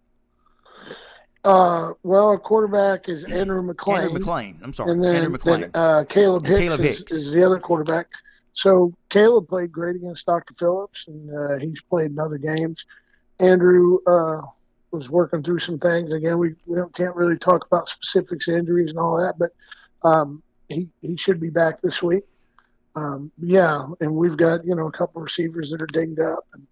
Uh, 1.47 1.93
well, 2.03 2.29
our 2.29 2.39
quarterback 2.39 3.09
is 3.09 3.23
Andrew 3.25 3.63
McLean. 3.63 3.99
Andrew 3.99 4.19
McLean. 4.19 4.59
I'm 4.63 4.73
sorry, 4.73 4.91
and 4.91 5.03
then, 5.03 5.15
Andrew 5.15 5.31
McLean. 5.31 5.61
Then, 5.61 5.71
uh, 5.75 6.05
Caleb, 6.09 6.45
Hicks, 6.45 6.59
Caleb 6.59 6.81
is, 6.81 6.99
Hicks. 6.99 7.13
is 7.13 7.33
the 7.33 7.45
other 7.45 7.61
quarterback. 7.61 8.09
So 8.53 8.93
Caleb 9.11 9.49
played 9.49 9.71
great 9.71 9.95
against 9.95 10.27
Dr. 10.27 10.55
Phillips, 10.55 11.07
and 11.07 11.31
uh, 11.33 11.59
he's 11.59 11.81
played 11.83 12.11
in 12.11 12.19
other 12.19 12.39
games. 12.39 12.85
Andrew 13.39 13.99
uh, 14.09 14.41
was 14.91 15.09
working 15.09 15.45
through 15.45 15.61
some 15.61 15.79
things. 15.79 16.13
Again, 16.13 16.39
we, 16.39 16.55
we 16.67 16.77
don't, 16.77 16.93
can't 16.97 17.15
really 17.15 17.39
talk 17.39 17.65
about 17.65 17.89
specifics, 17.89 18.49
injuries, 18.49 18.91
and 18.91 18.99
all 18.99 19.17
that, 19.19 19.39
but 19.39 19.51
um, 20.03 20.43
he 20.69 20.89
he 21.01 21.17
should 21.17 21.39
be 21.39 21.51
back 21.51 21.81
this 21.81 22.03
week. 22.03 22.25
Um, 22.97 23.31
yeah, 23.41 23.87
and 24.01 24.17
we've 24.17 24.37
got 24.37 24.65
you 24.65 24.75
know 24.75 24.89
a 24.89 24.93
couple 24.93 25.23
receivers 25.23 25.71
that 25.71 25.81
are 25.81 25.87
dinged 25.87 26.19
up 26.19 26.45
and 26.55 26.67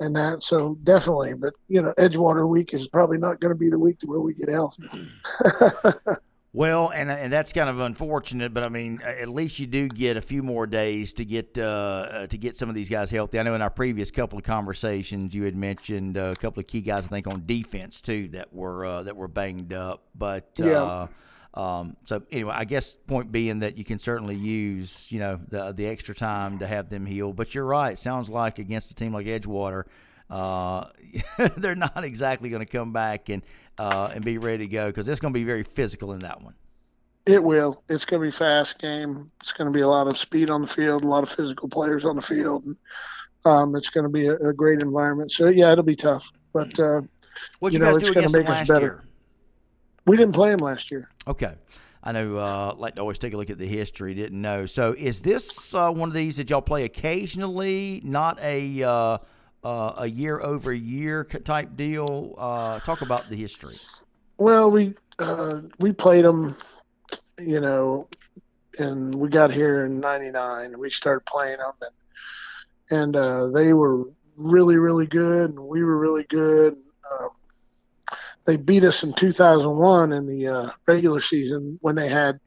and 0.00 0.14
that. 0.16 0.42
So 0.42 0.78
definitely, 0.84 1.34
but 1.34 1.54
you 1.68 1.82
know 1.82 1.92
Edgewater 1.98 2.48
week 2.48 2.74
is 2.74 2.88
probably 2.88 3.18
not 3.18 3.40
going 3.40 3.52
to 3.52 3.58
be 3.58 3.70
the 3.70 3.78
week 3.78 3.98
to 4.00 4.06
where 4.06 4.20
we 4.20 4.34
get 4.34 4.48
healthy. 4.48 4.88
Well, 6.54 6.88
and 6.88 7.10
and 7.10 7.30
that's 7.30 7.52
kind 7.52 7.68
of 7.68 7.78
unfortunate, 7.78 8.54
but 8.54 8.62
I 8.62 8.70
mean, 8.70 9.02
at 9.02 9.28
least 9.28 9.58
you 9.58 9.66
do 9.66 9.86
get 9.86 10.16
a 10.16 10.22
few 10.22 10.42
more 10.42 10.66
days 10.66 11.12
to 11.14 11.24
get 11.24 11.58
uh, 11.58 11.62
uh, 11.62 12.26
to 12.26 12.38
get 12.38 12.56
some 12.56 12.70
of 12.70 12.74
these 12.74 12.88
guys 12.88 13.10
healthy. 13.10 13.38
I 13.38 13.42
know 13.42 13.54
in 13.54 13.60
our 13.60 13.70
previous 13.70 14.10
couple 14.10 14.38
of 14.38 14.44
conversations, 14.44 15.34
you 15.34 15.44
had 15.44 15.54
mentioned 15.54 16.16
uh, 16.16 16.32
a 16.32 16.36
couple 16.36 16.60
of 16.60 16.66
key 16.66 16.80
guys, 16.80 17.04
I 17.04 17.10
think, 17.10 17.26
on 17.26 17.44
defense 17.44 18.00
too, 18.00 18.28
that 18.28 18.52
were 18.52 18.84
uh, 18.84 19.02
that 19.02 19.14
were 19.14 19.28
banged 19.28 19.74
up. 19.74 20.04
But 20.14 20.58
uh, 20.60 21.08
um, 21.54 21.96
so 22.04 22.22
anyway, 22.30 22.52
I 22.54 22.64
guess 22.64 22.96
point 22.96 23.32
being 23.32 23.60
that 23.60 23.76
you 23.76 23.84
can 23.84 23.98
certainly 23.98 24.36
use 24.36 25.10
you 25.10 25.18
know 25.20 25.40
the 25.48 25.72
the 25.72 25.86
extra 25.86 26.14
time 26.14 26.58
to 26.58 26.66
have 26.66 26.88
them 26.90 27.06
heal. 27.06 27.32
But 27.32 27.54
you're 27.54 27.64
right; 27.64 27.98
sounds 27.98 28.28
like 28.28 28.58
against 28.58 28.90
a 28.90 28.94
team 28.94 29.12
like 29.12 29.26
Edgewater. 29.26 29.84
Uh, 30.30 30.86
they're 31.56 31.74
not 31.74 32.04
exactly 32.04 32.50
going 32.50 32.64
to 32.64 32.70
come 32.70 32.92
back 32.92 33.28
and 33.28 33.42
uh, 33.78 34.10
and 34.14 34.24
be 34.24 34.38
ready 34.38 34.66
to 34.66 34.72
go 34.72 34.86
because 34.88 35.08
it's 35.08 35.20
going 35.20 35.32
to 35.32 35.38
be 35.38 35.44
very 35.44 35.62
physical 35.64 36.12
in 36.12 36.20
that 36.20 36.42
one. 36.42 36.54
It 37.26 37.42
will. 37.42 37.82
It's 37.88 38.04
going 38.04 38.20
to 38.22 38.24
be 38.24 38.28
a 38.34 38.38
fast 38.38 38.78
game. 38.78 39.30
It's 39.40 39.52
going 39.52 39.66
to 39.66 39.72
be 39.72 39.82
a 39.82 39.88
lot 39.88 40.06
of 40.06 40.16
speed 40.16 40.50
on 40.50 40.62
the 40.62 40.66
field, 40.66 41.04
a 41.04 41.06
lot 41.08 41.22
of 41.22 41.30
physical 41.30 41.68
players 41.68 42.04
on 42.04 42.16
the 42.16 42.22
field. 42.22 42.64
And, 42.64 42.76
um, 43.44 43.76
it's 43.76 43.90
going 43.90 44.04
to 44.04 44.10
be 44.10 44.26
a, 44.28 44.34
a 44.36 44.52
great 44.52 44.82
environment. 44.82 45.30
So 45.30 45.48
yeah, 45.48 45.72
it'll 45.72 45.84
be 45.84 45.96
tough. 45.96 46.30
But 46.52 46.78
uh, 46.80 47.02
What 47.58 47.72
You 47.72 47.78
you, 47.78 47.84
know, 47.84 47.92
guys 47.92 47.96
it's 47.96 48.06
do 48.06 48.12
against 48.12 48.34
make 48.34 48.48
us 48.48 48.50
last 48.50 48.68
better. 48.68 48.86
year? 48.86 49.07
We 50.08 50.16
didn't 50.16 50.34
play 50.34 50.50
them 50.50 50.58
last 50.58 50.90
year. 50.90 51.10
Okay. 51.26 51.54
I 52.02 52.12
know. 52.12 52.36
Uh, 52.36 52.74
like 52.76 52.94
to 52.94 53.00
always 53.00 53.18
take 53.18 53.34
a 53.34 53.36
look 53.36 53.50
at 53.50 53.58
the 53.58 53.66
history. 53.66 54.14
Didn't 54.14 54.40
know. 54.40 54.66
So 54.66 54.94
is 54.96 55.20
this 55.20 55.74
uh, 55.74 55.90
one 55.90 56.08
of 56.08 56.14
these 56.14 56.36
that 56.36 56.48
y'all 56.48 56.62
play 56.62 56.84
occasionally? 56.84 58.00
Not 58.04 58.38
a 58.40 58.82
uh, 58.82 59.18
uh, 59.64 59.92
a 59.98 60.06
year 60.06 60.40
over 60.40 60.72
year 60.72 61.24
type 61.24 61.76
deal. 61.76 62.34
Uh, 62.38 62.80
talk 62.80 63.02
about 63.02 63.28
the 63.28 63.36
history. 63.36 63.76
Well, 64.38 64.70
we 64.70 64.94
uh, 65.18 65.60
we 65.80 65.92
played 65.92 66.24
them, 66.24 66.56
you 67.38 67.60
know, 67.60 68.08
and 68.78 69.14
we 69.14 69.28
got 69.28 69.50
here 69.50 69.84
in 69.84 69.98
'99. 69.98 70.78
We 70.78 70.90
started 70.90 71.26
playing 71.26 71.58
them, 71.58 71.72
and 71.82 72.98
and 73.02 73.16
uh, 73.16 73.48
they 73.48 73.72
were 73.72 74.04
really 74.36 74.76
really 74.76 75.06
good, 75.06 75.50
and 75.50 75.58
we 75.58 75.82
were 75.82 75.98
really 75.98 76.24
good. 76.30 76.78
Um, 77.10 77.30
they 78.48 78.56
beat 78.56 78.82
us 78.82 79.04
in 79.04 79.12
2001 79.12 80.12
in 80.12 80.26
the 80.26 80.48
uh, 80.48 80.70
regular 80.86 81.20
season 81.20 81.78
when 81.82 81.94
they 81.94 82.08
had, 82.08 82.40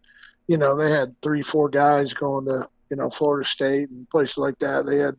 you 0.47 0.57
know, 0.57 0.75
they 0.75 0.89
had 0.89 1.15
three 1.21 1.41
four 1.41 1.69
guys 1.69 2.13
going 2.13 2.45
to 2.45 2.67
you 2.89 2.97
know 2.97 3.09
Florida 3.09 3.47
State 3.47 3.89
and 3.89 4.09
places 4.09 4.37
like 4.37 4.59
that. 4.59 4.85
They 4.85 4.97
had 4.97 5.15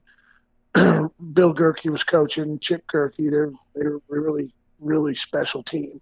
Bill 1.33 1.55
Gerke 1.55 1.91
was 1.91 2.05
coaching, 2.05 2.59
Chip 2.59 2.85
Gerke. 2.93 3.31
They're 3.31 3.53
they're 3.75 3.99
really 4.09 4.53
really 4.81 5.15
special 5.15 5.63
team 5.63 6.01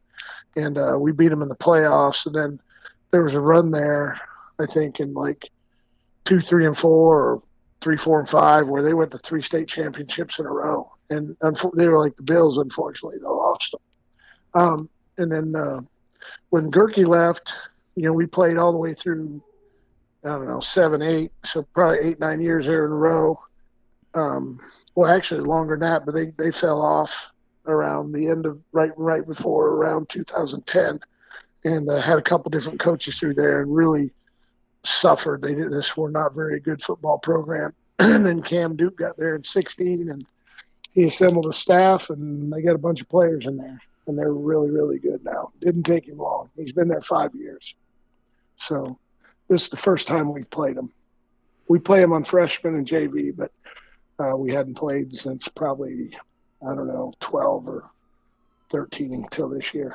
and 0.56 0.78
uh, 0.78 0.96
we 0.98 1.12
beat 1.12 1.28
them 1.28 1.42
in 1.42 1.48
the 1.48 1.56
playoffs. 1.56 2.26
And 2.26 2.34
then 2.34 2.60
there 3.10 3.24
was 3.24 3.34
a 3.34 3.40
run 3.40 3.70
there, 3.70 4.20
I 4.58 4.66
think, 4.66 5.00
in 5.00 5.14
like 5.14 5.48
two, 6.24 6.40
three, 6.40 6.66
and 6.66 6.76
four, 6.76 7.20
or 7.20 7.42
three, 7.80 7.96
four, 7.96 8.20
and 8.20 8.28
five, 8.28 8.68
where 8.68 8.82
they 8.82 8.94
went 8.94 9.10
to 9.12 9.18
three 9.18 9.42
state 9.42 9.68
championships 9.68 10.38
in 10.38 10.46
a 10.46 10.50
row. 10.50 10.90
And 11.08 11.36
unfo- 11.40 11.74
they 11.74 11.88
were 11.88 11.98
like 11.98 12.16
the 12.16 12.22
Bills, 12.22 12.58
unfortunately, 12.58 13.18
they 13.18 13.26
lost 13.26 13.72
them. 13.72 13.80
Um, 14.54 14.88
and 15.18 15.30
then 15.30 15.54
uh, 15.54 15.80
when 16.50 16.70
Gerke 16.70 17.06
left, 17.06 17.52
you 17.94 18.04
know, 18.04 18.12
we 18.12 18.26
played 18.26 18.56
all 18.56 18.72
the 18.72 18.78
way 18.78 18.94
through, 18.94 19.42
I 20.24 20.30
don't 20.30 20.48
know, 20.48 20.60
seven, 20.60 21.02
eight, 21.02 21.32
so 21.44 21.62
probably 21.74 21.98
eight, 22.00 22.20
nine 22.20 22.40
years 22.40 22.66
there 22.66 22.86
in 22.86 22.92
a 22.92 22.94
row. 22.94 23.40
Um, 24.14 24.60
well, 24.94 25.10
actually 25.10 25.40
longer 25.40 25.76
than 25.76 25.88
that, 25.88 26.04
but 26.04 26.14
they, 26.14 26.26
they 26.36 26.50
fell 26.50 26.82
off 26.82 27.30
around 27.66 28.12
the 28.12 28.28
end 28.28 28.46
of 28.46 28.60
right 28.72 28.90
right 28.96 29.26
before 29.26 29.68
around 29.68 30.08
2010, 30.08 31.00
and 31.64 31.88
uh, 31.88 32.00
had 32.00 32.18
a 32.18 32.22
couple 32.22 32.50
different 32.50 32.80
coaches 32.80 33.18
through 33.18 33.34
there 33.34 33.62
and 33.62 33.74
really 33.74 34.10
suffered. 34.84 35.42
They 35.42 35.54
did 35.54 35.72
this 35.72 35.96
were 35.96 36.10
not 36.10 36.34
very 36.34 36.60
good 36.60 36.82
football 36.82 37.18
program. 37.18 37.74
and 37.98 38.24
then 38.24 38.42
Cam 38.42 38.76
Duke 38.76 38.96
got 38.96 39.16
there 39.16 39.36
in 39.36 39.44
16, 39.44 40.10
and 40.10 40.24
he 40.92 41.04
assembled 41.04 41.46
a 41.46 41.52
staff, 41.52 42.10
and 42.10 42.52
they 42.52 42.62
got 42.62 42.74
a 42.74 42.78
bunch 42.78 43.00
of 43.00 43.08
players 43.08 43.46
in 43.46 43.56
there, 43.56 43.80
and 44.10 44.18
they're 44.18 44.32
really 44.32 44.70
really 44.70 44.98
good 44.98 45.24
now. 45.24 45.52
Didn't 45.60 45.84
take 45.84 46.06
him 46.06 46.18
long. 46.18 46.50
He's 46.56 46.72
been 46.72 46.88
there 46.88 47.00
five 47.00 47.34
years, 47.34 47.74
so 48.58 48.98
this 49.48 49.62
is 49.62 49.68
the 49.70 49.76
first 49.76 50.06
time 50.06 50.32
we've 50.32 50.50
played 50.50 50.76
him. 50.76 50.92
We 51.68 51.78
play 51.78 52.02
him 52.02 52.12
on 52.12 52.24
freshman 52.24 52.74
and 52.74 52.86
JV, 52.86 53.34
but 53.34 53.52
uh, 54.18 54.36
we 54.36 54.52
hadn't 54.52 54.74
played 54.74 55.16
since 55.16 55.48
probably 55.48 56.10
I 56.66 56.74
don't 56.74 56.88
know, 56.88 57.12
12 57.20 57.68
or 57.68 57.90
13 58.70 59.14
until 59.14 59.48
this 59.48 59.72
year. 59.72 59.94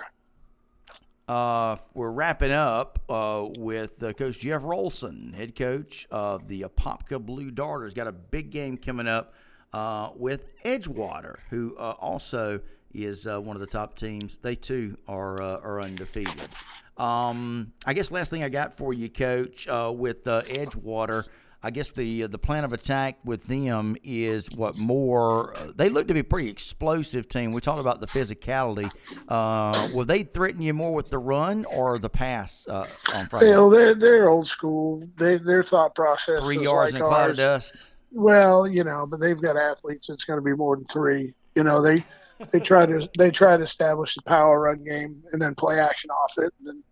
Uh, 1.28 1.78
we're 1.94 2.12
wrapping 2.12 2.52
up 2.52 3.00
uh, 3.10 3.48
with 3.58 4.02
uh, 4.04 4.14
Coach 4.14 4.40
Jeff 4.40 4.62
Rolson, 4.62 5.34
head 5.34 5.56
coach 5.56 6.08
of 6.12 6.48
the 6.48 6.62
Apopka 6.62 7.24
Blue 7.24 7.50
Darters. 7.50 7.94
Got 7.94 8.08
a 8.08 8.12
big 8.12 8.52
game 8.52 8.78
coming 8.78 9.08
up 9.08 9.34
uh, 9.74 10.10
with 10.16 10.46
Edgewater, 10.64 11.38
who 11.50 11.76
uh, 11.78 11.92
also 12.00 12.60
is 13.04 13.28
uh, 13.28 13.40
one 13.40 13.56
of 13.56 13.60
the 13.60 13.68
top 13.68 13.98
teams. 13.98 14.38
They 14.38 14.56
too 14.56 14.98
are 15.08 15.42
uh, 15.42 15.60
are 15.60 15.82
undefeated. 15.82 16.50
Um, 16.98 17.74
I 17.86 17.94
guess 17.94 18.12
last 18.12 18.32
thing 18.32 18.44
I 18.44 18.50
got 18.50 18.76
for 18.76 18.94
you, 18.94 19.10
Coach, 19.10 19.68
uh, 19.68 19.92
with 19.96 20.28
uh, 20.28 20.44
Edgewater. 20.44 21.26
I 21.62 21.72
guess 21.72 21.90
the 21.90 22.28
the 22.28 22.38
plan 22.38 22.64
of 22.64 22.74
attack 22.74 23.18
with 23.26 23.46
them 23.46 23.96
is 24.04 24.52
what 24.52 24.78
more. 24.78 25.58
Uh, 25.58 25.72
they 25.76 25.90
look 25.90 26.08
to 26.10 26.14
be 26.14 26.20
a 26.20 26.24
pretty 26.24 26.48
explosive 26.48 27.28
team. 27.28 27.54
We 27.54 27.62
talked 27.62 27.80
about 27.80 28.02
the 28.02 28.08
physicality. 28.08 28.90
Uh, 29.28 29.90
will 29.92 30.06
they 30.06 30.22
threaten 30.22 30.62
you 30.62 30.76
more 30.76 30.94
with 30.94 31.10
the 31.10 31.18
run 31.18 31.66
or 31.66 31.98
the 31.98 32.10
pass 32.10 32.68
uh, 32.68 32.86
on 33.12 33.28
Friday? 33.30 33.48
You 33.48 33.54
know, 33.54 33.70
they're 33.72 33.96
they're 33.96 34.30
old 34.30 34.48
school. 34.48 35.10
They 35.18 35.38
their 35.38 35.64
thought 35.64 35.96
process 35.96 36.40
Three 36.40 36.62
yards 36.62 36.94
like 36.94 37.00
in 37.00 37.06
a 37.06 37.10
cloud 37.10 37.32
of 37.32 37.38
dust. 37.38 37.88
Well, 38.12 38.68
you 38.68 38.84
know, 38.84 39.08
but 39.08 39.20
they've 39.20 39.42
got 39.42 39.58
athletes. 39.58 40.08
It's 40.10 40.24
going 40.24 40.38
to 40.38 40.44
be 40.44 40.54
more 40.54 40.76
than 40.76 40.86
three. 40.86 41.34
You 41.56 41.64
know, 41.64 41.82
they 41.82 42.06
they 42.52 42.60
try 42.60 42.86
to 42.86 43.10
they 43.18 43.32
try 43.32 43.58
to 43.58 43.64
establish 43.64 44.16
the 44.16 44.22
power 44.24 44.62
run 44.62 44.84
game 44.84 45.24
and 45.32 45.42
then 45.42 45.56
play 45.56 45.80
action 45.80 46.10
off 46.10 46.34
it, 46.38 46.54
and 46.60 46.68
then 46.68 46.84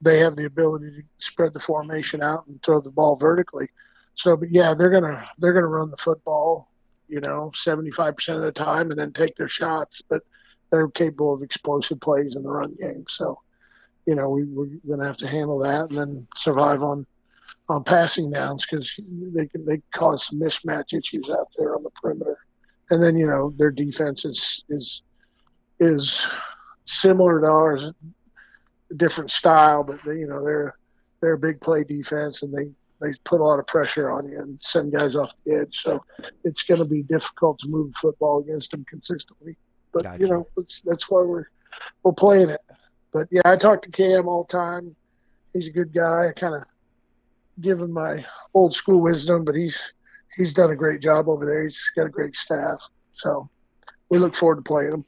they 0.00 0.18
have 0.18 0.36
the 0.36 0.44
ability 0.44 0.90
to 0.90 1.02
spread 1.18 1.54
the 1.54 1.60
formation 1.60 2.22
out 2.22 2.46
and 2.46 2.62
throw 2.62 2.80
the 2.80 2.90
ball 2.90 3.16
vertically. 3.16 3.68
So, 4.14 4.36
but 4.36 4.50
yeah, 4.50 4.74
they're 4.74 4.90
gonna 4.90 5.26
they're 5.38 5.52
gonna 5.52 5.66
run 5.66 5.90
the 5.90 5.96
football, 5.96 6.70
you 7.08 7.20
know, 7.20 7.52
seventy 7.54 7.90
five 7.90 8.16
percent 8.16 8.38
of 8.38 8.44
the 8.44 8.52
time, 8.52 8.90
and 8.90 8.98
then 8.98 9.12
take 9.12 9.36
their 9.36 9.48
shots. 9.48 10.02
But 10.08 10.22
they're 10.70 10.88
capable 10.88 11.32
of 11.32 11.42
explosive 11.42 12.00
plays 12.00 12.34
in 12.34 12.42
the 12.42 12.50
run 12.50 12.74
game. 12.80 13.04
So, 13.08 13.40
you 14.06 14.14
know, 14.14 14.28
we, 14.30 14.44
we're 14.44 14.68
gonna 14.88 15.06
have 15.06 15.18
to 15.18 15.28
handle 15.28 15.58
that 15.60 15.90
and 15.90 15.98
then 15.98 16.26
survive 16.34 16.82
on 16.82 17.06
on 17.68 17.84
passing 17.84 18.30
downs 18.30 18.64
because 18.68 18.92
they 19.34 19.46
can 19.46 19.64
they 19.64 19.82
cause 19.94 20.26
some 20.26 20.40
mismatch 20.40 20.96
issues 20.96 21.28
out 21.30 21.48
there 21.56 21.74
on 21.76 21.82
the 21.82 21.90
perimeter. 21.90 22.38
And 22.90 23.02
then 23.02 23.16
you 23.16 23.26
know 23.26 23.52
their 23.56 23.70
defense 23.70 24.24
is 24.24 24.64
is 24.68 25.02
is 25.80 26.26
similar 26.84 27.40
to 27.40 27.46
ours, 27.46 27.90
different 28.96 29.30
style, 29.30 29.82
but 29.84 30.02
they, 30.04 30.18
you 30.18 30.26
know 30.26 30.44
they're 30.44 30.76
they're 31.20 31.34
a 31.34 31.38
big 31.38 31.60
play 31.60 31.84
defense 31.84 32.42
and 32.42 32.52
they 32.52 32.70
they 33.00 33.12
put 33.24 33.40
a 33.40 33.44
lot 33.44 33.58
of 33.58 33.66
pressure 33.66 34.10
on 34.10 34.28
you 34.28 34.40
and 34.40 34.58
send 34.60 34.92
guys 34.92 35.14
off 35.14 35.32
the 35.44 35.54
edge. 35.54 35.82
So 35.82 36.02
it's 36.44 36.62
going 36.62 36.78
to 36.78 36.86
be 36.86 37.02
difficult 37.02 37.58
to 37.58 37.68
move 37.68 37.94
football 37.96 38.40
against 38.40 38.70
them 38.70 38.86
consistently. 38.88 39.56
But 39.92 40.04
Gotcha. 40.04 40.22
you 40.22 40.28
know, 40.28 40.46
that's 40.56 41.10
why 41.10 41.22
we're 41.22 41.46
we're 42.02 42.12
playing 42.12 42.50
it. 42.50 42.60
But 43.12 43.28
yeah, 43.30 43.42
I 43.44 43.56
talk 43.56 43.82
to 43.82 43.90
Cam 43.90 44.28
all 44.28 44.44
the 44.44 44.52
time. 44.52 44.94
He's 45.52 45.66
a 45.66 45.70
good 45.70 45.92
guy. 45.92 46.28
I 46.28 46.38
kind 46.38 46.54
of 46.54 46.64
give 47.60 47.80
him 47.80 47.92
my 47.92 48.24
old 48.54 48.74
school 48.74 49.00
wisdom, 49.00 49.44
but 49.44 49.54
he's 49.54 49.92
he's 50.36 50.54
done 50.54 50.70
a 50.70 50.76
great 50.76 51.00
job 51.00 51.28
over 51.28 51.44
there. 51.44 51.64
He's 51.64 51.80
got 51.96 52.06
a 52.06 52.10
great 52.10 52.36
staff. 52.36 52.88
So 53.12 53.48
we 54.08 54.18
look 54.18 54.34
forward 54.34 54.56
to 54.56 54.62
playing 54.62 54.92
him. 54.92 55.04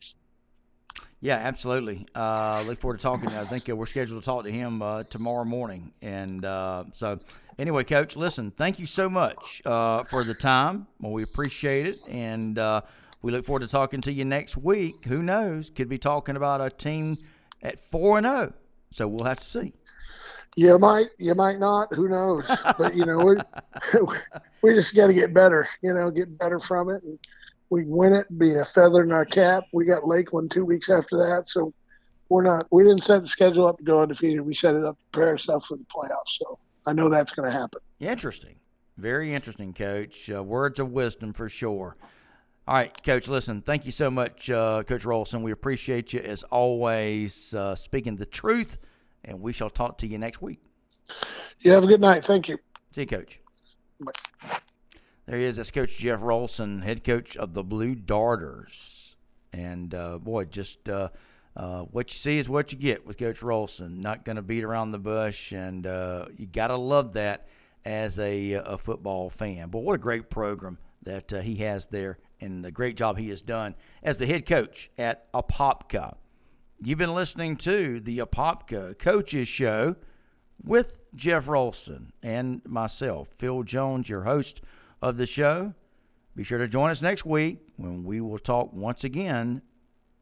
Yeah, 1.20 1.36
absolutely. 1.36 2.06
Uh, 2.14 2.62
look 2.66 2.80
forward 2.80 2.98
to 2.98 3.02
talking. 3.02 3.28
I 3.30 3.44
think 3.44 3.68
uh, 3.68 3.74
we're 3.74 3.86
scheduled 3.86 4.22
to 4.22 4.24
talk 4.24 4.44
to 4.44 4.52
him 4.52 4.82
uh, 4.82 5.02
tomorrow 5.02 5.44
morning. 5.44 5.92
And 6.00 6.44
uh, 6.44 6.84
so, 6.92 7.18
anyway, 7.58 7.82
Coach, 7.82 8.16
listen, 8.16 8.52
thank 8.52 8.78
you 8.78 8.86
so 8.86 9.10
much 9.10 9.60
uh, 9.66 10.04
for 10.04 10.22
the 10.22 10.34
time. 10.34 10.86
Well, 11.00 11.12
we 11.12 11.24
appreciate 11.24 11.86
it. 11.86 11.96
And 12.08 12.56
uh, 12.56 12.82
we 13.20 13.32
look 13.32 13.46
forward 13.46 13.60
to 13.60 13.68
talking 13.68 14.00
to 14.02 14.12
you 14.12 14.24
next 14.24 14.56
week. 14.56 15.06
Who 15.06 15.22
knows? 15.22 15.70
Could 15.70 15.88
be 15.88 15.98
talking 15.98 16.36
about 16.36 16.60
a 16.60 16.70
team 16.70 17.18
at 17.62 17.80
4 17.80 18.18
and 18.18 18.26
0. 18.26 18.54
So 18.92 19.08
we'll 19.08 19.24
have 19.24 19.40
to 19.40 19.44
see. 19.44 19.72
You 20.56 20.78
might, 20.78 21.08
you 21.18 21.34
might 21.34 21.58
not. 21.58 21.94
Who 21.94 22.08
knows? 22.08 22.44
But 22.78 22.96
you 22.96 23.04
know, 23.04 23.18
we 23.18 23.36
we 24.62 24.74
just 24.74 24.94
got 24.94 25.08
to 25.08 25.14
get 25.14 25.32
better. 25.32 25.68
You 25.82 25.94
know, 25.94 26.10
get 26.10 26.36
better 26.38 26.58
from 26.58 26.90
it, 26.90 27.02
and 27.02 27.18
we 27.70 27.84
win 27.84 28.12
it, 28.12 28.26
be 28.38 28.54
a 28.54 28.64
feather 28.64 29.02
in 29.02 29.12
our 29.12 29.24
cap. 29.24 29.64
We 29.72 29.84
got 29.84 30.06
Lakeland 30.06 30.50
two 30.50 30.64
weeks 30.64 30.90
after 30.90 31.16
that, 31.18 31.48
so 31.48 31.72
we're 32.28 32.42
not. 32.42 32.66
We 32.70 32.82
didn't 32.82 33.04
set 33.04 33.22
the 33.22 33.28
schedule 33.28 33.66
up 33.66 33.78
to 33.78 33.84
go 33.84 34.00
undefeated. 34.00 34.40
We 34.40 34.54
set 34.54 34.74
it 34.74 34.84
up 34.84 34.96
to 34.96 35.04
prepare 35.12 35.30
ourselves 35.30 35.66
for 35.66 35.76
the 35.76 35.84
playoffs. 35.84 36.38
So 36.38 36.58
I 36.86 36.92
know 36.92 37.08
that's 37.08 37.32
going 37.32 37.50
to 37.50 37.56
happen. 37.56 37.80
Interesting. 38.00 38.56
Very 38.96 39.32
interesting, 39.32 39.74
Coach. 39.74 40.30
Uh, 40.30 40.42
words 40.42 40.80
of 40.80 40.90
wisdom 40.90 41.32
for 41.32 41.48
sure. 41.48 41.96
All 42.66 42.74
right, 42.74 43.02
Coach, 43.02 43.28
listen, 43.28 43.62
thank 43.62 43.86
you 43.86 43.92
so 43.92 44.10
much, 44.10 44.50
uh, 44.50 44.82
Coach 44.82 45.04
Rolson. 45.04 45.40
We 45.40 45.52
appreciate 45.52 46.12
you 46.12 46.20
as 46.20 46.42
always 46.42 47.54
uh, 47.54 47.74
speaking 47.74 48.16
the 48.16 48.26
truth, 48.26 48.76
and 49.24 49.40
we 49.40 49.52
shall 49.52 49.70
talk 49.70 49.98
to 49.98 50.06
you 50.06 50.18
next 50.18 50.40
week. 50.42 50.60
You 51.60 51.72
have 51.72 51.84
a 51.84 51.86
good 51.86 52.00
night. 52.00 52.24
Thank 52.24 52.48
you. 52.48 52.58
See 52.92 53.02
you, 53.02 53.06
Coach. 53.06 53.40
Bye. 54.00 54.12
There 55.26 55.38
he 55.38 55.44
is. 55.44 55.56
That's 55.56 55.70
Coach 55.70 55.98
Jeff 55.98 56.20
Rolson, 56.20 56.82
head 56.82 57.04
coach 57.04 57.36
of 57.36 57.52
the 57.52 57.62
Blue 57.62 57.94
Darters. 57.94 59.16
And 59.52 59.94
uh, 59.94 60.18
boy, 60.18 60.44
just 60.44 60.88
uh, 60.88 61.10
uh, 61.54 61.82
what 61.82 62.10
you 62.12 62.16
see 62.16 62.38
is 62.38 62.48
what 62.48 62.72
you 62.72 62.78
get 62.78 63.06
with 63.06 63.18
Coach 63.18 63.40
Rolson. 63.40 63.98
Not 63.98 64.24
going 64.24 64.36
to 64.36 64.42
beat 64.42 64.64
around 64.64 64.90
the 64.90 64.98
bush, 64.98 65.52
and 65.52 65.86
uh, 65.86 66.26
you 66.36 66.46
got 66.46 66.68
to 66.68 66.76
love 66.76 67.12
that 67.14 67.46
as 67.84 68.18
a, 68.18 68.52
a 68.52 68.78
football 68.78 69.28
fan. 69.28 69.68
But 69.68 69.80
what 69.80 69.94
a 69.94 69.98
great 69.98 70.30
program 70.30 70.78
that 71.02 71.32
uh, 71.32 71.40
he 71.40 71.56
has 71.56 71.88
there, 71.88 72.18
and 72.40 72.64
the 72.64 72.70
great 72.70 72.96
job 72.96 73.18
he 73.18 73.28
has 73.28 73.42
done 73.42 73.74
as 74.02 74.16
the 74.16 74.26
head 74.26 74.46
coach 74.46 74.90
at 74.96 75.30
Apopka. 75.32 76.16
You've 76.80 76.98
been 76.98 77.14
listening 77.14 77.56
to 77.56 77.98
the 77.98 78.18
Apopka 78.18 78.96
Coaches 79.00 79.48
Show 79.48 79.96
with 80.62 81.00
Jeff 81.12 81.46
Rolson 81.46 82.12
and 82.22 82.64
myself, 82.64 83.30
Phil 83.36 83.64
Jones, 83.64 84.08
your 84.08 84.22
host 84.22 84.60
of 85.02 85.16
the 85.16 85.26
show. 85.26 85.74
Be 86.36 86.44
sure 86.44 86.58
to 86.58 86.68
join 86.68 86.90
us 86.90 87.02
next 87.02 87.26
week 87.26 87.66
when 87.78 88.04
we 88.04 88.20
will 88.20 88.38
talk 88.38 88.72
once 88.72 89.02
again 89.02 89.62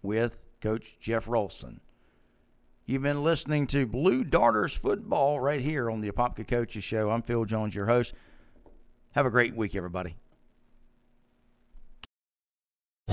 with 0.00 0.38
Coach 0.62 0.96
Jeff 0.98 1.26
Rolson. 1.26 1.80
You've 2.86 3.02
been 3.02 3.22
listening 3.22 3.66
to 3.66 3.86
Blue 3.86 4.24
Darters 4.24 4.74
Football 4.74 5.40
right 5.40 5.60
here 5.60 5.90
on 5.90 6.00
the 6.00 6.10
Apopka 6.10 6.48
Coaches 6.48 6.82
Show. 6.82 7.10
I'm 7.10 7.20
Phil 7.20 7.44
Jones, 7.44 7.74
your 7.74 7.84
host. 7.84 8.14
Have 9.12 9.26
a 9.26 9.30
great 9.30 9.54
week, 9.54 9.74
everybody. 9.74 10.16